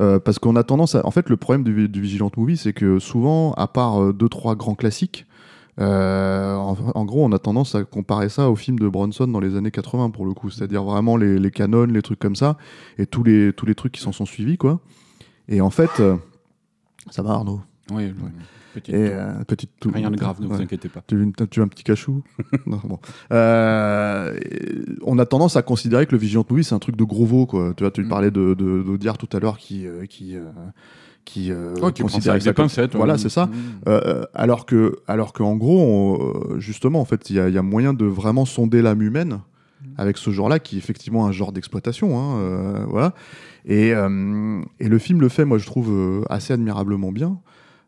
[0.00, 1.06] Euh, parce qu'on a tendance à.
[1.06, 4.28] En fait, le problème du, du Vigilant Movie, c'est que souvent, à part euh, deux,
[4.28, 5.26] trois grands classiques,
[5.80, 9.56] euh, en, gros, on a tendance à comparer ça au film de Bronson dans les
[9.56, 10.50] années 80, pour le coup.
[10.50, 12.56] C'est-à-dire vraiment les, canons, les trucs comme ça,
[12.98, 14.80] et tous les, tous les trucs qui s'en sont suivis, quoi.
[15.48, 16.00] Et en fait.
[16.00, 16.16] euh,
[17.10, 17.60] ça va, Arnaud?
[17.90, 18.30] Oui, Ouais.
[18.74, 20.62] Petite- Et euh, petite rien de grave, ne vous Ouais.
[20.62, 21.02] inquiétez pas.
[21.06, 22.22] Tu veux, une- tu veux un petit cachou
[22.66, 22.98] Non, bon.
[23.32, 24.38] Euh,
[25.02, 27.46] On a tendance à considérer que le Vigilant Movie, c'est un truc de gros veau.
[27.46, 27.72] Quoi.
[27.76, 28.08] Tu, vois, tu Mm.
[28.08, 30.42] parlais de, de, tout à l'heure qui, euh, qui, euh,
[31.24, 32.94] qui Oh, avec des comme- pincettes.
[32.96, 33.18] Voilà, ouais.
[33.18, 33.46] c'est ça.
[33.46, 33.90] Mm.
[34.34, 37.62] Alors que, alors qu'en gros, on- justement, en fait, il y, a- il y a
[37.62, 39.40] moyen de vraiment sonder l'âme humaine
[39.96, 43.14] avec ce genre-là, qui est effectivement un genre d'exploitation, hein, euh, voilà.
[43.64, 47.38] Et, euh, et le film le fait, moi, je trouve euh, assez admirablement bien.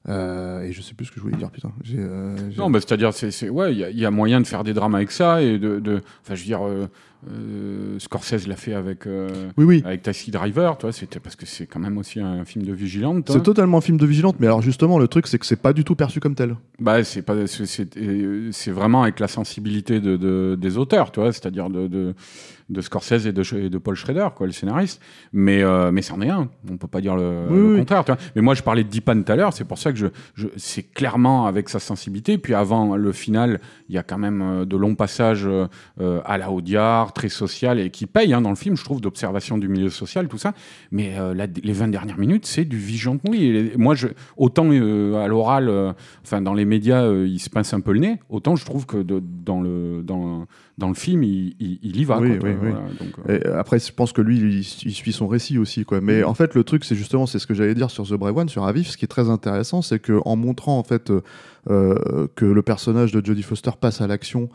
[0.09, 1.73] Euh, et je sais plus ce que je voulais dire, putain.
[1.95, 4.95] Euh, Non, bah, c'est-à-dire, c'est, ouais, il y, y a moyen de faire des drames
[4.95, 6.89] avec ça et de, de- enfin, je veux dire, euh,
[7.29, 9.83] euh, Scorsese l'a fait avec euh, Oui, oui.
[9.85, 12.73] avec Taxi Driver, tu vois, c'était parce que c'est quand même aussi un film de
[12.73, 13.29] vigilante.
[13.31, 13.35] hein.
[13.35, 15.73] C'est totalement un film de vigilante, mais alors justement, le truc, c'est que c'est pas
[15.73, 16.57] du tout perçu comme tel.
[16.79, 21.33] Bah, c'est pas, c'est, euh, vraiment avec la sensibilité de, de- des auteurs, tu vois,
[21.33, 22.15] c'est-à-dire de, de,
[22.71, 25.01] de Scorsese et de, et de Paul Schrader, quoi, le scénariste.
[25.33, 26.49] Mais, euh, mais c'en est un.
[26.71, 27.79] On peut pas dire le, Oui, le oui.
[27.81, 28.05] contraire.
[28.35, 30.47] Mais moi, je parlais de Deepan tout à l'heure, c'est pour ça que je, je,
[30.57, 32.39] c'est clairement avec sa sensibilité.
[32.39, 35.47] Puis avant le final, il y a quand même de longs passages
[36.25, 39.59] à la Audiard, très social et qui payent hein, dans le film, je trouve, d'observation
[39.59, 40.53] du milieu social, tout ça.
[40.91, 43.45] Mais euh, la- les 20 dernières minutes, c'est du Vigilant oui.
[43.45, 45.93] Et les- moi, je, autant euh, à l'oral, euh,
[46.23, 48.99] enfin dans les médias, il se pince un peu le nez, autant je trouve que
[48.99, 50.47] de- dans, le, dans,
[50.79, 52.19] dans le film, il, il- il y va.
[52.21, 52.71] Oui, quoi, oui, oui.
[52.99, 56.01] donc, Et après, je pense que lui, il, il suit son récit aussi, quoi.
[56.01, 58.37] Mais en fait, le truc, c'est justement, c'est ce que j'allais dire sur The Brave
[58.37, 58.89] One, sur Avif.
[58.89, 61.13] Ce qui est très intéressant, c'est que en montrant en fait
[61.67, 64.49] que le personnage de Jodie Foster passe à l'action.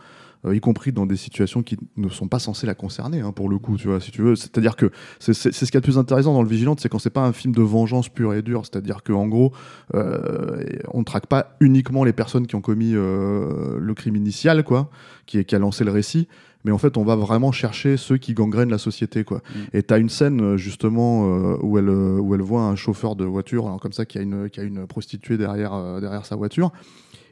[0.45, 3.49] Euh, y compris dans des situations qui ne sont pas censées la concerner, hein, pour
[3.49, 4.35] le coup, tu vois, si tu veux.
[4.35, 6.89] C'est-à-dire que c'est c'est- c'est ce qui est le plus intéressant dans le Vigilante, c'est
[6.89, 8.63] quand c'est pas un film de vengeance pure et dure.
[8.65, 9.51] C'est-à-dire qu'en gros,
[9.93, 14.63] euh, on ne traque pas uniquement les personnes qui ont commis euh, le crime initial,
[14.63, 14.89] quoi,
[15.25, 16.27] qui, qui a lancé le récit,
[16.63, 19.41] mais en fait, on va vraiment chercher ceux qui gangrènent la société, quoi.
[19.73, 23.67] Et t'as une scène justement euh, où elle où elle voit un chauffeur de voiture,
[23.67, 26.71] alors comme ça, qui a une qui a une prostituée derrière euh, derrière sa voiture,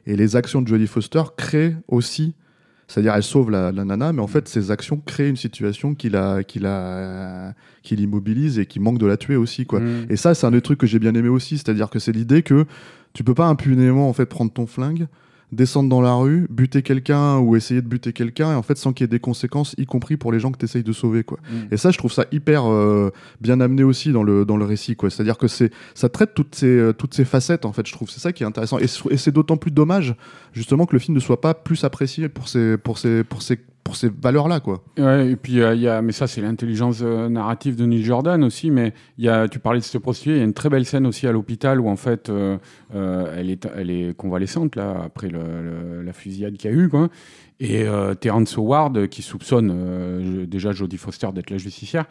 [0.06, 2.34] et les actions de Jodie Foster créent aussi.
[2.86, 6.10] C'est-à-dire, elle sauve la, la nana, mais en fait, ces actions créent une situation qui
[6.10, 9.80] la, qui la, qui l'immobilise et qui manque de la tuer aussi, quoi.
[9.80, 10.06] mm.
[10.10, 12.42] Et ça, c'est un des trucs que j'ai bien aimé aussi, c'est-à-dire que c'est l'idée
[12.42, 12.66] que
[13.12, 15.06] tu peux pas impunément en fait prendre ton flingue,
[15.52, 18.92] descendre dans la rue, buter quelqu'un ou essayer de buter quelqu'un, et en fait sans
[18.92, 21.24] qu'il y ait des conséquences, y compris pour les gens que tu essayes de sauver,
[21.24, 21.38] quoi.
[21.50, 21.72] Mm.
[21.74, 24.96] Et ça, je trouve ça hyper euh, bien amené aussi dans le dans le récit,
[24.96, 25.10] quoi.
[25.10, 27.86] C'est-à-dire que c'est ça traite toutes ces euh, toutes ces facettes, en fait.
[27.86, 30.14] Je trouve c'est ça qui est intéressant, et, c'est- et c'est d'autant plus dommage
[30.52, 33.42] justement que le film ne soit pas plus apprécié pour pour ces pour ces pour
[33.92, 34.82] ces valeurs-là, quoi.
[34.98, 38.42] Ouais, et puis euh, y a, mais ça c'est l'intelligence euh, narrative de Neil Jordan
[38.42, 38.70] aussi.
[38.70, 40.86] Mais il y a, tu parlais de cette prostituée, il y a une très belle
[40.86, 42.56] scène aussi à l'hôpital où en fait euh,
[42.94, 46.88] elle est, elle est convalescente là après le, le- la fusillade qu'il y a eu
[46.88, 47.08] quoi.
[47.60, 47.84] Et
[48.20, 52.06] Terrence Howard qui soupçonne déjà Jodie Foster d'être la justicière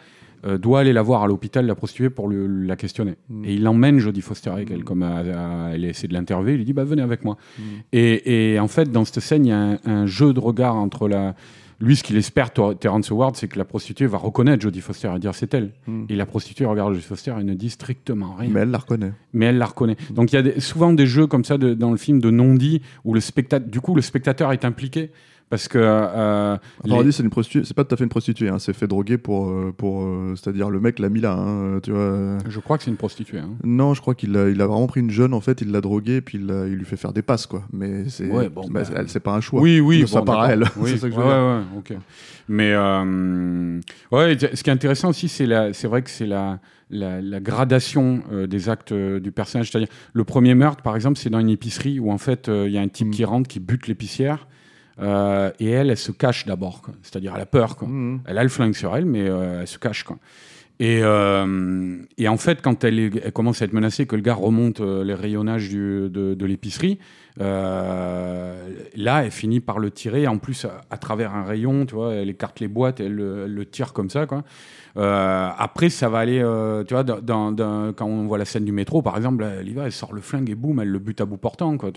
[0.60, 3.16] doit aller la voir à l'hôpital la prostituée pour le- la questionner.
[3.30, 3.46] Mm.
[3.46, 6.54] Et il emmène Jodie Foster avec elle comme à- à- elle essaie de l'interviewer.
[6.54, 7.38] Il lui dit bah venez avec moi.
[7.58, 7.62] Mm.
[7.94, 10.76] Et, et en fait, dans cette scène, il y a un, un jeu de regard
[10.76, 11.36] entre la.
[11.84, 15.20] Lui, ce qu'il espère, Terrence Howard, c'est que la prostituée va reconnaître Jodie Foster et
[15.20, 15.72] dire c'est elle.
[15.86, 16.06] Mm.
[16.08, 18.50] Et la prostituée regarde Jodie Foster et ne dit strictement rien.
[18.50, 19.12] Mais elle la reconnaît.
[19.34, 19.98] Mais elle la reconnaît.
[20.12, 22.30] Donc il y a des- souvent des jeux comme ça de- dans le film de
[22.32, 25.12] non-dit où le spectateur, du coup, le spectateur est impliqué
[25.54, 25.78] parce que.
[25.78, 28.74] euh, les- dit c'est une prostituée, c'est pas tout à fait une prostituée, hein, c'est
[28.74, 32.40] fait droguer pour, euh, pour euh, c'est-à-dire le mec l'a mis là, hein, tu vois.
[32.50, 33.38] Je crois que c'est une prostituée.
[33.38, 33.52] hein.
[33.64, 35.80] Non, je crois qu'il a, il a vraiment pris une jeune en fait, il l'a
[35.82, 37.64] droguée et puis il, lui fait faire des passes quoi.
[37.72, 39.62] Mais c'est, Ouais, bon, bah, bah, c'est- pas un choix.
[39.62, 40.64] Oui, oui, bon, part à elle.
[40.78, 41.40] Oui, c'est ça que je veux ouais, dire.
[41.44, 41.94] ouais, ouais, ok.
[42.50, 43.80] Mais euh,
[44.12, 45.46] ouais, ce qui est intéressant aussi, c'est
[45.86, 49.70] vrai que c'est la, la, la gradation euh, des actes euh, du personnage.
[49.72, 52.74] C'est-à-dire, le premier meurtre, par exemple, c'est dans une épicerie où en fait, euh, il
[52.74, 53.12] y a un type Mm.
[53.12, 54.48] qui rentre, qui bute l'épicière,
[55.02, 56.82] euh, et elle, elle se cache d'abord.
[57.02, 57.76] C'est-à-dire, elle a peur.
[57.76, 57.88] Quoi.
[57.88, 58.22] Mhm.
[58.26, 60.04] Elle a le flingue sur elle, mais euh, elle se cache.
[60.04, 60.18] Quoi.
[60.80, 64.22] Et, euh, et en fait, quand elle, est- elle commence à être menacée, que le
[64.22, 67.00] gars remonte les rayonnages du- de, de l'épicerie,
[67.40, 70.28] là, elle finit par le tirer.
[70.28, 73.44] En plus, à, à travers un rayon, tu vois, elle écarte les boîtes, elle, le-
[73.46, 74.44] elle le tire comme ça, quoi.
[74.96, 78.46] Euh, après, ça va aller, euh, tu vois, dans, dans- dans- quand on voit la
[78.46, 80.90] scène du métro, par exemple, elle y va, elle sort le flingue et boum, elle
[80.90, 81.90] le bute à bout portant, quoi.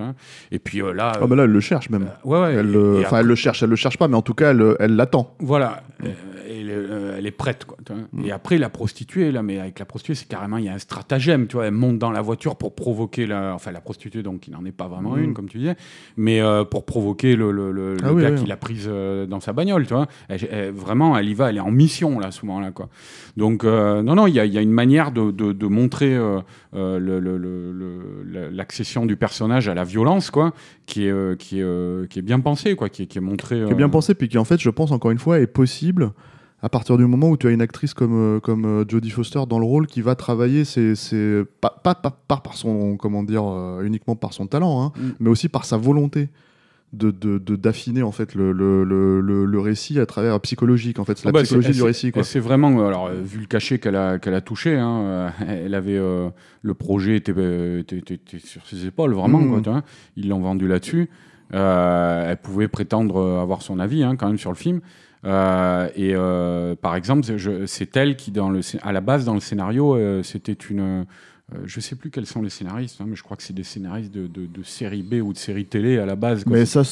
[0.51, 2.09] Et puis euh, là, Ah bah là, elle le cherche même.
[2.25, 4.09] ouais, ouais, Elle, et- le- et enfin, après- elle le cherche, elle le cherche pas,
[4.09, 5.35] mais en tout cas, elle, elle l'attend.
[5.41, 6.09] voilà, euh,
[6.49, 7.65] elle, elle est prête.
[7.67, 8.03] Quoi, tu vois.
[8.13, 8.25] Mm.
[8.25, 10.79] Et après, la prostituée, là, mais avec la prostituée, c'est carrément, il y a un
[10.79, 11.47] stratagème.
[11.49, 13.53] Tu vois, elle monte dans la voiture pour provoquer la.
[13.55, 15.21] Enfin, la prostituée, donc, qui n'en est pas vraiment Mm.
[15.23, 15.77] une, comme tu disais,
[16.17, 18.37] mais pour provoquer le, le, le- Ah le oui, gars oui.
[18.37, 18.89] qui l'a prise
[19.29, 19.87] dans sa bagnole.
[19.87, 20.07] Tu vois.
[20.29, 22.71] Elle- elle- vraiment, elle y va, elle est en mission, là, à ce moment-là.
[22.71, 22.86] Quoi.
[23.37, 25.66] Donc, euh, non, non, il y a, il y a une manière de, de, de
[25.66, 26.40] montrer euh,
[26.75, 30.53] euh, l'accession du personnage à la violence, quoi,
[30.87, 33.62] qui est, qui est, qui est bien pensée, quoi, qui est, qui est montrée.
[33.66, 36.12] qui est bien pensé, puis qui en fait, je pense encore une fois, est possible
[36.62, 39.66] à partir du moment où tu as une actrice comme, comme Jodie Foster dans le
[39.66, 40.94] rôle qui va travailler, c'est
[41.61, 43.44] pas, pas, pas, pas par son, comment dire,
[43.83, 45.11] uniquement par son talent, hein, Mm.
[45.20, 46.29] mais aussi par sa volonté
[46.97, 51.17] de de- de- d'affiner en fait le, le, le, récit à travers psychologique en fait
[51.19, 52.23] c'est Ah la bah, psychologie du récit quoi.
[52.25, 55.29] C'est vraiment, euh, alors, euh, vu le cachet qu'elle a, qu'elle a touché, hein, euh,
[55.67, 56.29] elle avait, euh,
[56.63, 57.33] le projet était,
[57.81, 59.39] était- sur ses épaules, vraiment.
[59.41, 59.63] Mhm.
[59.63, 59.83] quoi.
[60.17, 61.09] Ils l'ont vendu là-dessus.
[61.55, 64.81] Euh, elle pouvait prétendre avoir son avis hein, quand même sur le film.
[65.25, 66.15] Euh, et
[66.81, 67.25] par exemple,
[67.67, 71.07] c'est- elle qui, dans le, à la base, dans le scénario, c'était une.
[71.55, 73.63] Euh, je sais plus quels sont les scénaristes, hein, mais je crois que c'est des
[73.63, 76.43] scénaristes de, de, de série B ou de série télé à la base.
[76.43, 76.53] quoi.
[76.57, 76.83] Mais ça,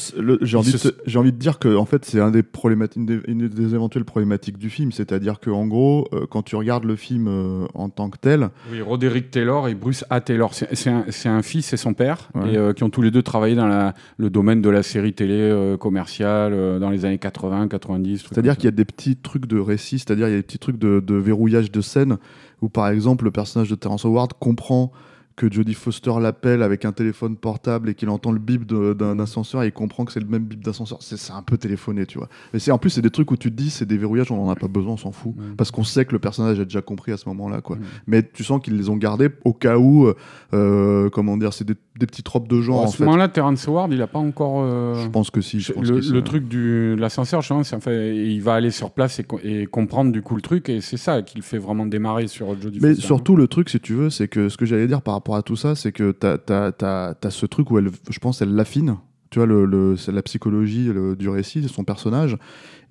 [0.41, 3.19] j'ai envie, se- de envie dire que en fait, c'est un des problématiques, une des,
[3.27, 6.95] une des éventuelles problématiques du film, c'est-à-dire que en gros, euh, quand tu regardes le
[6.95, 10.21] film euh, en tant que tel, Oui, Roderick Taylor et Bruce A.
[10.21, 10.53] Taylor.
[10.53, 10.89] C'est
[11.29, 12.53] un, fils et son père, Ouais.
[12.53, 15.75] et, qui ont tous les deux travaillé dans la, le domaine de la série télé
[15.79, 18.19] commerciale dans les années 80, 90.
[18.23, 20.43] trucs C'est-à-dire qu'il y a des petits trucs de récit, c'est-à-dire il y a des
[20.43, 22.17] petits trucs de, de verrouillage de scène
[22.61, 24.91] où par exemple le personnage de Terrence Howard comprend
[25.35, 29.63] que Jodie Foster l'appelle avec un téléphone portable et qu'il entend le bip d'un ascenseur
[29.63, 30.99] et il comprend que c'est le même bip d'ascenseur.
[31.01, 32.29] C'est un peu téléphoné, tu vois.
[32.53, 34.41] Mais c'est en plus c'est des trucs où tu te dis c'est des verrouillages, on
[34.41, 36.81] en a pas besoin, on s'en fout, parce qu'on sait que le personnage a déjà
[36.81, 37.77] compris à ce moment-là, quoi.
[38.07, 40.07] Mais tu sens qu'ils les ont gardés au cas où,
[40.53, 43.91] euh, comment dire, c'est des, des petits tropes de genre à ce moment-là, Terrence Howard,
[43.91, 44.61] il a pas encore.
[44.63, 45.59] euh, Je pense que si.
[45.59, 48.53] Je pense le, si, le truc du, de l'ascenseur, justement, c'est en fait, il va
[48.53, 51.37] aller sur place et, co- et comprendre du coup le truc, et c'est ça qui
[51.37, 53.07] le fait vraiment démarrer sur Jodie Mais Foster, hein.
[53.07, 55.41] surtout, le truc, si tu veux, c'est que ce que j'allais dire par rapport à
[55.41, 56.37] tout ça, c'est que t'as
[56.81, 58.97] as, ce truc où elle, je pense, elle l'affine.
[59.31, 62.37] Tu vois, le, le- la psychologie du récit, de son personnage.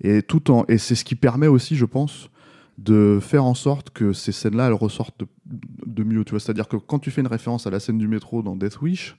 [0.01, 2.29] Et, tout et c'est ce qui permet aussi, je pense,
[2.77, 5.27] de faire en sorte que ces scènes-là, elles ressortent de,
[5.85, 6.25] de mieux.
[6.25, 8.55] Tu vois, c'est-à-dire que quand tu fais une référence à la scène du métro dans
[8.55, 9.17] Death Wish,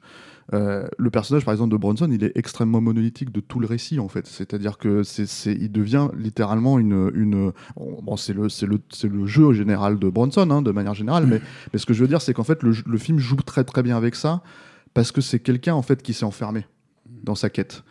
[0.52, 3.98] euh, le personnage, par exemple, de Bronson, il est extrêmement monolithique de tout le récit,
[3.98, 4.26] en fait.
[4.26, 7.10] C'est-à-dire que c'est, c'est, il devient littéralement une.
[7.14, 10.94] une bon, c'est, le, c'est, le, c'est le jeu général de Bronson, hein, de manière
[10.94, 11.40] générale, mais,
[11.72, 13.82] mais ce que je veux dire, c'est qu'en fait, le, le film joue très très
[13.82, 14.42] bien avec ça,
[14.94, 16.66] parce que c'est quelqu'un, en fait, qui s'est enfermé
[17.24, 17.82] dans sa quête.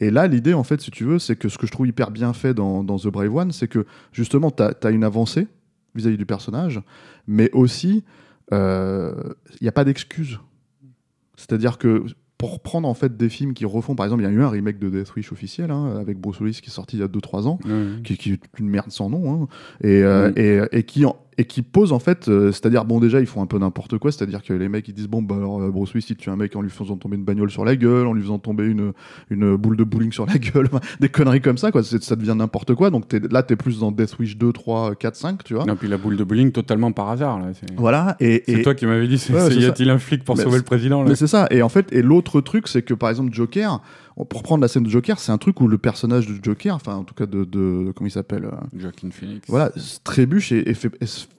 [0.00, 2.10] Et là, l'idée, en fait, si tu veux, c'est que ce que je trouve hyper
[2.10, 5.46] bien fait dans, dans The Brave One, c'est que justement, tu as une avancée
[5.94, 6.80] vis-à-vis du personnage,
[7.28, 8.02] mais aussi,
[8.50, 8.56] il
[9.62, 10.38] n'y a pas d'excuse.
[11.36, 12.04] C'est-à-dire que
[12.38, 14.48] pour prendre en fait des films qui refont, par exemple, il y a eu un
[14.48, 17.08] remake de Death Wish officiel hein, avec Bruce Willis qui est sorti il y a
[17.08, 17.58] 2-3 ans,
[18.02, 19.48] qui, qui est une merde sans nom, hein,
[19.82, 20.34] et, euh, Mm.
[20.36, 23.42] et, et qui en- et qui pose en fait, euh, c'est-à-dire bon déjà ils font
[23.42, 25.92] un peu n'importe quoi, c'est-à-dire que les mecs ils disent bon bah alors euh, Bruce
[25.94, 28.12] Willis il tue un mec en lui faisant tomber une bagnole sur la gueule, en
[28.12, 28.92] lui faisant tomber une,
[29.30, 30.68] une boule de bowling sur la gueule,
[31.00, 33.92] des conneries comme ça quoi, ça devient n'importe quoi, donc t'es- là t'es plus dans
[33.92, 35.64] Death Wish 2, 3, 4, 5 tu vois.
[35.64, 37.38] Non, puis la boule de bowling totalement par hasard.
[37.40, 37.46] Là.
[37.76, 40.42] Voilà, et, c'est et- toi qui m'avais dit, Ouais, y a-t-il un flic pour Mais
[40.42, 41.08] sauver le président là?
[41.10, 41.46] Mais c'est ça.
[41.50, 43.80] Et en fait, et l'autre truc, c'est que par exemple, Joker,
[44.28, 46.94] pour prendre la scène de Joker, c'est un truc où le personnage de Joker, enfin
[46.94, 49.46] en tout cas de, de comment il s'appelle, euh, Joaquin Phoenix.
[49.48, 50.90] voilà, se trébuche et, et fait,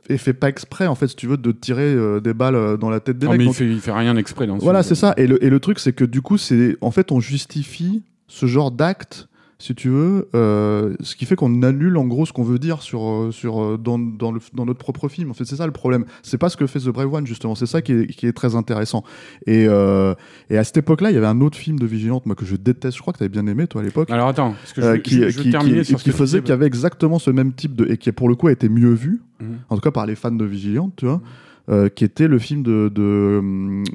[0.09, 2.75] et fait pas exprès en fait, si tu veux, de tirer euh, des balles euh,
[2.75, 3.39] dans la tête des Non, mecs.
[3.41, 5.13] mais il fait, il fait rien exprès dans ce voilà, c'est ça.
[5.15, 8.45] Et le, et le truc, c'est que du coup, c'est en fait, on justifie ce
[8.45, 9.29] genre d'acte.
[9.57, 12.81] Si tu veux, euh, ce qui fait qu'on annule en gros ce qu'on veut dire
[12.81, 15.31] sur, euh, sur, euh, dans, dans, le, dans notre propre film.
[15.31, 16.03] En fait, c'est ça le problème.
[16.23, 17.55] C'est pas ce que fait The Brave One, justement.
[17.55, 19.05] C'est ça qui est, qui est très intéressant.
[19.47, 20.13] Et, euh,
[20.49, 22.57] et à cette époque-là, il y avait un autre film de Vigilante, moi, que je
[22.57, 22.97] déteste.
[22.97, 24.09] Je crois que tu avais bien aimé, toi, à l'époque.
[24.11, 26.39] Alors attends, parce que je, euh, qui, je, je veux qui, sur ce qui faisait,
[26.39, 27.89] disais, qui avait exactement ce même type de.
[27.89, 29.57] et qui, pour le coup, a été mieux vu, Mhm.
[29.69, 31.21] en tout cas par les fans de Vigilante, tu vois.
[31.69, 33.41] Euh, qui était le film de, de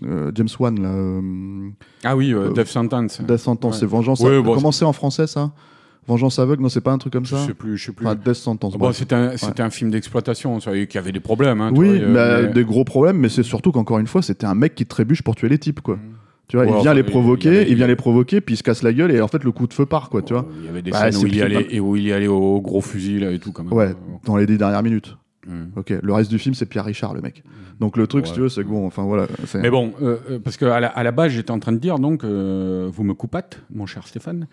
[0.05, 1.69] euh, James Wan, là, euh,
[2.05, 3.21] Ah oui, Death Sentence.
[3.21, 3.81] Death Sentence, Ouais.
[3.81, 4.21] c'est Vengeance.
[4.21, 4.47] Ouais, aveugle.
[4.47, 5.53] bon, Comment c'est en français ça?
[6.09, 7.47] Vengeance aveugle Non, c'est pas un truc comme Je ça?
[7.47, 8.07] sais plus, je sais plus.
[8.07, 8.77] Enfin, Death Sentence.
[8.77, 11.61] Bon, c'était un, c'était un film d'exploitation, qui avait des problèmes.
[11.61, 14.75] Hein, oui, mais, des gros problèmes, mais c'est surtout qu'encore une fois, c'était un mec
[14.75, 15.97] qui trébuche pour tuer les types, quoi.
[15.97, 16.03] Mhm.
[16.49, 18.83] Tu vois, Ouais, il vient les provoquer, il, vient les provoquer, puis il se casse
[18.83, 20.49] la gueule, et en fait, le coup de feu part, quoi, tu vois.
[20.59, 22.27] Il y avait des Bah, scènes où il, y allait, et où il y allait
[22.27, 23.73] au gros fusil là, et tout, quand même.
[23.73, 25.17] Ouais, dans les dix dernières minutes.
[25.51, 25.73] Mhm.
[25.77, 27.43] Ok, le reste du film, c'est Pierre Richard, le mec.
[27.81, 28.37] Donc le truc, si Ouais.
[28.37, 29.27] tu veux, c'est que bon, enfin voilà.
[29.55, 31.99] Mais bon, euh, euh, parce qu'à la, à la base, j'étais en train de dire,
[31.99, 34.47] donc, euh, vous me coupâtes, mon cher Stéphane.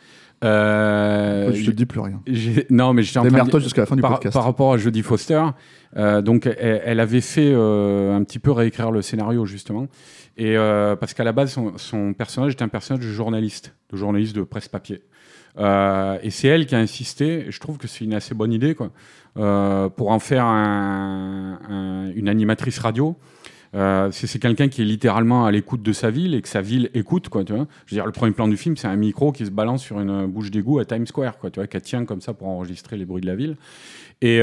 [0.44, 2.22] Euh, je te dis plus rien.
[2.70, 4.34] non, mais j'étais en train de jusqu'à la fin du par, podcast.
[4.34, 5.42] par rapport à Jodie Foster,
[5.96, 9.88] euh, donc elle, elle avait fait euh, un petit peu réécrire le scénario justement,
[10.38, 10.56] et
[11.00, 14.44] parce qu'à la base son, son personnage était un personnage de journaliste, de journaliste de
[14.44, 15.02] presse-papier,
[15.60, 17.46] Euh, et c'est elle qui a insisté.
[17.50, 18.92] Je trouve que c'est une assez bonne idée quoi,
[19.38, 23.16] euh, pour en faire un- un- une animatrice radio.
[23.76, 26.90] Euh, c'est quelqu'un qui est littéralement à l'écoute de sa ville et que sa ville
[26.94, 29.34] écoute quoi tu vois je veux dire le premier plan du film c'est un micro
[29.34, 32.06] qui se balance sur une bouche d'égout à Times Square quoi tu vois qu'elle tient
[32.06, 33.58] comme ça pour enregistrer les bruits de la ville
[34.22, 34.40] et,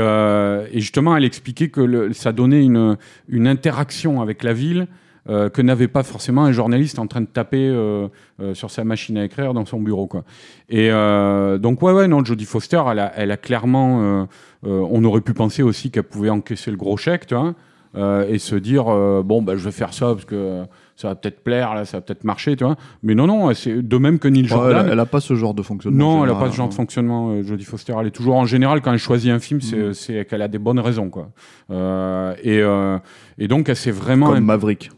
[0.74, 4.88] justement elle expliquait que ça donnait une interaction avec la ville
[5.28, 8.08] euh, que n'avait pas forcément un journaliste en train de taper euh,
[8.40, 10.06] euh, sur sa machine à écrire dans son bureau.
[10.06, 10.24] Quoi.
[10.68, 14.28] Et donc, ouais, ouais, non, Jodie Foster, elle a, elle a clairement.
[14.62, 17.54] on aurait pu penser aussi qu'elle pouvait encaisser le gros chèque, tu vois,
[18.28, 18.84] et se dire,
[19.24, 20.64] bon, bah, je vais faire ça parce que
[20.96, 22.76] ça va peut-être plaire, là, ça va peut-être marcher, tu vois.
[23.02, 24.86] Mais non, non, c'est de même que Neil Jordan.
[24.86, 26.18] elle, elle a pas ce genre de fonctionnement.
[26.18, 26.68] Non, elle n'a pas ce genre hein.
[26.68, 27.94] de fonctionnement, euh, Jodie Foster.
[28.00, 30.24] Elle est toujours, en général, quand elle choisit un film, c'est Mm.
[30.24, 31.30] qu'elle a des bonnes raisons, quoi.
[31.70, 32.98] Euh, et, euh,
[33.38, 34.32] et donc, elle s'est vraiment.
[34.32, 34.90] Comme Maverick.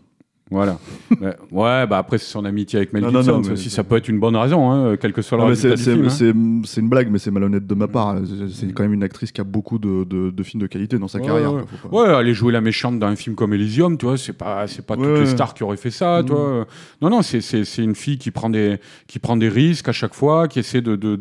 [0.51, 0.79] Voilà.
[1.51, 3.39] Ouais, bah après, c'est son amitié avec Mel Non, Gibson.
[3.39, 6.09] non, ça aussi, peut être une bonne raison, hein, quel que soit c'est c'est- hein.
[6.09, 8.17] c'est- une blague, mais c'est malhonnête de ma part.
[8.53, 11.09] C'est quand même une actrice qui a beaucoup de, de- de films de qualité dans
[11.09, 11.53] sa Ouais, carrière.
[11.53, 11.63] ouais.
[11.63, 14.19] quoi, faut pas- Ouais, aller jouer la méchante dans un film comme Elysium, tu vois,
[14.19, 16.37] c'est pas, c'est pas toutes les stars qui auraient fait ça, tu Mm.
[16.37, 16.67] vois.
[17.03, 17.41] Non, non, c'est,
[17.79, 20.97] une fille qui prend des, qui prend des risques à chaque fois, qui essaie de,
[20.97, 21.17] de,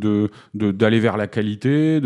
[0.53, 1.99] de, d'aller vers la qualité.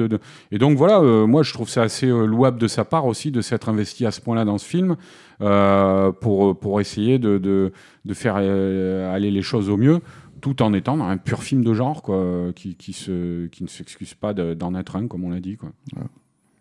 [0.52, 3.32] Et donc voilà, euh, moi je trouve ça assez euh, louable de sa part aussi
[3.32, 4.96] de s'être investi à ce point-là dans ce film
[5.40, 7.72] pour, pour essayer de, de,
[8.06, 10.00] de faire euh, aller les choses au mieux.
[10.42, 14.14] Tout en étant un pur film de genre, quoi, qui, qui, se, qui ne s'excuse
[14.14, 15.58] pas de- d'en être un, comme on l'a dit.
[15.58, 15.70] Quoi.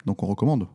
[0.04, 0.66] Donc on recommande.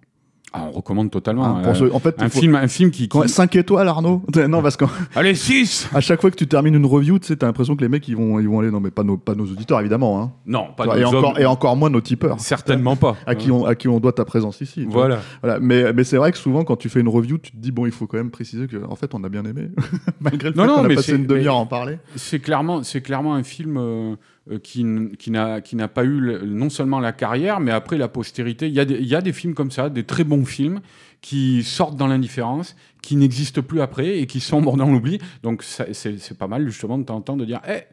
[0.56, 1.62] Ah, on recommande totalement.
[1.62, 3.10] Pour euh, en fait, un, faut- film, un film qui.
[3.10, 4.86] qui- 5 étoiles, Arnaud Non, parce qu'à
[5.16, 7.90] Allez, 6 chaque fois que tu termines une review, tu sais, t'as l'impression que les
[7.90, 8.70] mecs ils vont, ils vont aller.
[8.70, 10.22] Non, mais pas nos, pas nos auditeurs, évidemment.
[10.22, 10.32] Hein.
[10.46, 11.40] Non, pas et, nos encore, hommes.
[11.40, 12.40] et encore moins nos tipeurs.
[12.40, 13.16] Certainement pas.
[13.26, 14.84] À qui, on, à qui on doit ta présence ici.
[14.86, 14.94] vois.
[14.94, 15.20] Voilà.
[15.42, 15.60] Voilà.
[15.60, 17.88] Mais, mais c'est vrai que souvent, quand tu fais une review, tu te dis, bon,
[17.88, 19.70] il faut quand même préciser que, en fait, on a bien aimé.
[20.22, 21.98] Malgré le Non, fait qu'on a passé une demi-heure à en parler.
[22.16, 24.16] C'est clairement, c'est clairement un film euh,
[24.62, 28.68] qui, n- qui n'a pas eu le- non seulement la carrière, mais après la postérité.
[28.68, 30.82] Il y, a des, il y a des films comme ça, des très bons films,
[31.22, 35.20] qui sortent dans l'indifférence, qui n'existent plus après et qui sombrent dans l'oubli.
[35.44, 37.84] Donc c'est pas mal justement de t'entendre de dire, hé,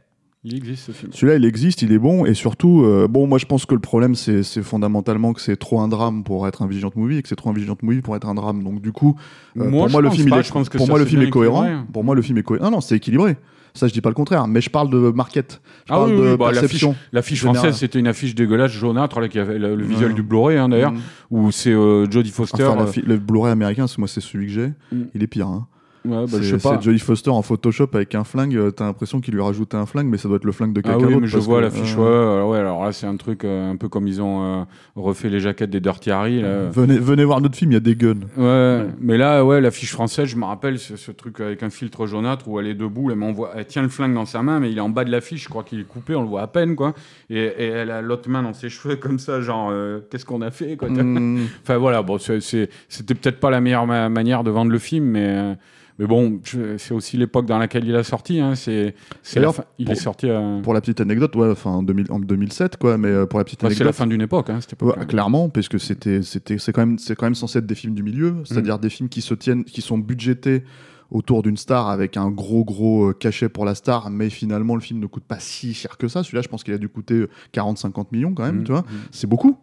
[0.42, 1.12] il existe ce film.
[1.12, 3.80] Celui-là, il existe, il est bon, et surtout, euh, bon, moi je pense que le
[3.80, 7.28] problème, c'est fondamentalement que c'est trop un drame pour être un Vigilant Movie, et que
[7.28, 8.64] c'est trop un Vigilant Movie pour être un drame.
[8.64, 9.16] Donc du coup,
[9.58, 11.62] euh, Moi, pour moi, le film, il est, pour moi, le film est cohérent.
[11.92, 12.64] Pour moi, le film est cohérent.
[12.64, 13.36] Non, non, c'est équilibré.
[13.74, 15.60] Ça, je dis pas le contraire, mais je parle de market.
[15.86, 16.94] Je Ah parle oui, de bah, perception.
[17.12, 20.14] L'affiche française, c'était une affiche dégueulasse, jaunâtre, là, qui avait le, le visuel Ouais.
[20.14, 20.98] du Blu-ray, hein, d'ailleurs, Mm.
[21.30, 22.64] où c'est euh, Jodie Foster.
[22.64, 24.66] Enfin, la euh, le Blu-ray américain, c'est- moi, c'est celui que j'ai.
[24.92, 25.02] Mm.
[25.14, 25.46] Il est pire.
[25.48, 25.66] Hein.
[26.04, 26.80] Ouais, bah, c'est je sais pas.
[26.80, 28.56] Jodie Foster en Photoshop avec un flingue.
[28.56, 30.72] euh, T'as l'impression qu'il lui a rajouté un flingue, mais ça doit être le flingue
[30.72, 31.20] de Ah quelqu'un oui, d'autre.
[31.22, 33.76] mais je vois que, l'affiche, euh, ouais, ouais, alors là, c'est un truc euh, un
[33.76, 34.64] peu comme ils ont euh,
[34.96, 36.40] refait les jaquettes des Dirty Harry.
[36.42, 36.68] Là.
[36.70, 38.14] Venez, venez voir notre film, il y a des guns.
[38.36, 42.06] Ouais, mais là, ouais, l'affiche française, je me rappelle ce, ce truc avec un filtre
[42.06, 44.70] jaunâtre où elle est debout, elle, m'envoie, elle tient le flingue dans sa main, mais
[44.70, 46.46] il est en bas de l'affiche, je crois qu'il est coupé, on le voit à
[46.46, 46.94] peine, quoi.
[47.28, 49.72] Et, et elle a l'autre main dans ses cheveux, comme ça, genre,
[50.10, 50.88] qu'est-ce qu'on a fait, quoi.
[50.88, 51.40] Mm.
[51.62, 55.56] Enfin voilà, bon, c'était peut-être pas la meilleure ma- manière de vendre le film, mais,
[56.00, 56.40] mais bon,
[56.78, 58.40] c'est aussi l'époque dans laquelle il a sorti.
[58.40, 58.94] Hein, c'est,
[59.36, 59.54] il pour-
[59.92, 60.28] est sorti.
[60.30, 63.38] à- Pour la petite anecdote, ouais, enfin en, 2000 en 2007, quoi, mais euh, pour
[63.38, 63.94] la petite bah, c'est la anecdote.
[63.94, 67.14] fin d'une époque, hein, cette Ouais, clairement, parce que c'était, c'était, c'est quand même, c'est
[67.14, 68.80] quand même censé être des films du milieu, c'est-à-dire Mm.
[68.80, 70.64] des films qui se tiennent, qui sont budgétés
[71.10, 74.80] autour d'une star avec un gros gros euh, cachet pour la star, mais finalement le
[74.80, 76.22] film ne coûte pas si cher que ça.
[76.22, 78.82] Celui-là, je pense qu'il a dû coûter 40-50 millions quand même, Mm, tu vois.
[78.82, 78.86] mm.
[79.10, 79.58] C'est beaucoup.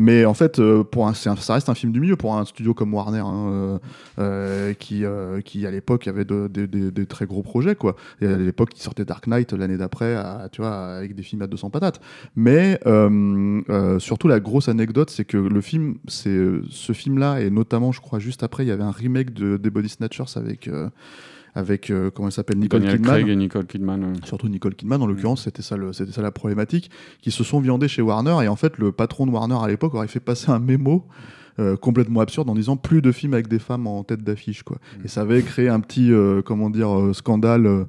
[0.00, 2.44] Mais en fait, euh, pour un, un- ça reste un film du milieu pour un
[2.44, 3.78] studio comme Warner, hein, euh,
[4.20, 7.96] euh, qui, euh, qui à l'époque avait de- de- de- des très gros projets, quoi.
[8.20, 10.16] Et à l'époque, il sortait Dark Knight l'année d'après,
[10.52, 12.00] tu vois, avec des films à 200 patates.
[12.36, 16.38] Mais euh, euh, surtout, la grosse anecdote, c'est que le film, c'est
[16.70, 19.70] ce film-là, et notamment, je crois, juste après, il y avait un remake de, des
[19.70, 20.68] Body Snatchers avec,
[21.54, 23.14] avec euh, comment elle s'appelle, Nicole Daniel Kidman.
[23.20, 24.04] Craig et Nicole Kidman.
[24.04, 24.12] euh.
[24.24, 27.60] Surtout Nicole Kidman, en l'occurrence, c'était ça, le- c'était ça la problématique, qui se sont
[27.60, 28.36] viandés chez Warner.
[28.44, 31.06] Et en fait, le patron de Warner à l'époque aurait fait passer un mémo
[31.58, 34.62] euh, complètement absurde en disant plus de films avec des femmes en tête d'affiche.
[34.62, 34.78] quoi.
[35.04, 37.86] Et ça avait créé un petit, euh, comment dire, euh, scandale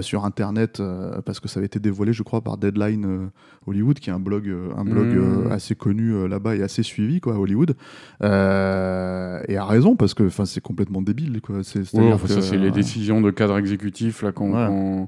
[0.00, 0.82] sur Internet,
[1.26, 3.28] parce que ça avait été dévoilé, je crois, par Deadline
[3.66, 7.34] Hollywood, qui est un blog, un blog euh, assez connu là-bas et assez suivi, quoi,
[7.34, 7.76] à Hollywood.
[8.22, 11.42] Et a raison, parce que enfin, c'est complètement débile.
[11.42, 11.56] Quoi.
[11.62, 15.06] C'est, Ouais, enfin, ça, c'est les décisions de cadre exécutif là, qu'on, Ouais.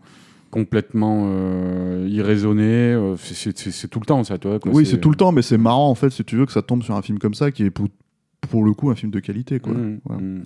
[0.50, 2.92] Complètement euh, irraisonnées.
[2.94, 4.58] euh, c'est, tout le temps, ça, toi.
[4.58, 6.52] quoi, Oui, c'est tout le temps, mais c'est marrant en fait, si tu veux, que
[6.52, 7.88] ça tombe sur un film comme ça, qui est pour,
[8.50, 9.60] pour le coup un film de qualité.
[9.60, 9.72] Quoi.
[9.72, 10.22] Mm, Voilà.
[10.22, 10.44] mm.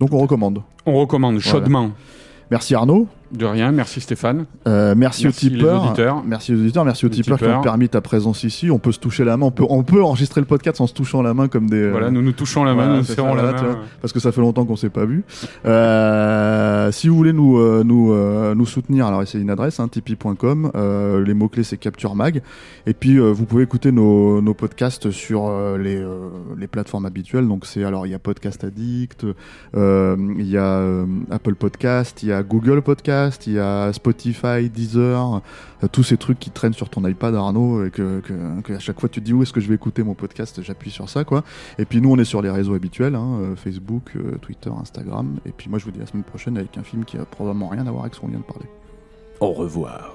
[0.00, 0.62] Donc on recommande.
[0.86, 1.92] On recommande chaudement.
[2.50, 4.44] Merci Arnaud, De rien, merci Stéphane.
[4.66, 5.84] Euh, merci, Merci aux tipeurs.
[5.86, 6.22] auditeurs.
[6.26, 7.60] Merci aux auditeurs, merci aux Les tipeurs qui tipeurs.
[7.60, 8.70] ont permis ta présence ici.
[8.70, 10.92] On peut se toucher la main, on peut, on peut enregistrer le podcast en se
[10.92, 11.90] touchant la main comme des.
[11.90, 13.52] Voilà, nous nous touchons la main, voilà, nous serrons la main.
[13.56, 13.78] vois.
[14.02, 15.24] parce que ça fait longtemps qu'on s'est pas vu.
[15.64, 19.88] Euh, si vous voulez nous euh, nous euh, nous soutenir, alors c'est une adresse, hein,
[19.88, 20.70] tipeee.com.
[21.24, 22.42] Les mots clés c'est Capture Mag.
[22.86, 26.04] Et puis vous pouvez écouter nos, nos podcasts sur les
[26.58, 27.48] les plateformes habituelles.
[27.48, 29.24] Donc c'est alors il y a Podcast Addict,
[29.74, 30.82] il y a
[31.30, 33.21] Apple Podcast, il y a Google Podcast.
[33.46, 35.40] Il y a Spotify, Deezer,
[35.82, 38.22] euh, tous ces trucs qui traînent sur ton iPad, Arnaud, et que
[38.74, 40.90] à chaque fois tu te dis où est-ce que je vais écouter mon podcast, j'appuie
[40.90, 41.44] sur ça, quoi.
[41.78, 45.36] Et puis nous, on est sur les réseaux habituels, hein, euh, Facebook, euh, Twitter, Instagram.
[45.46, 47.24] Et puis moi, je vous dis à la semaine prochaine avec un film qui a
[47.24, 48.66] probablement rien à voir avec ce qu'on vient de parler.
[49.40, 50.14] Au revoir.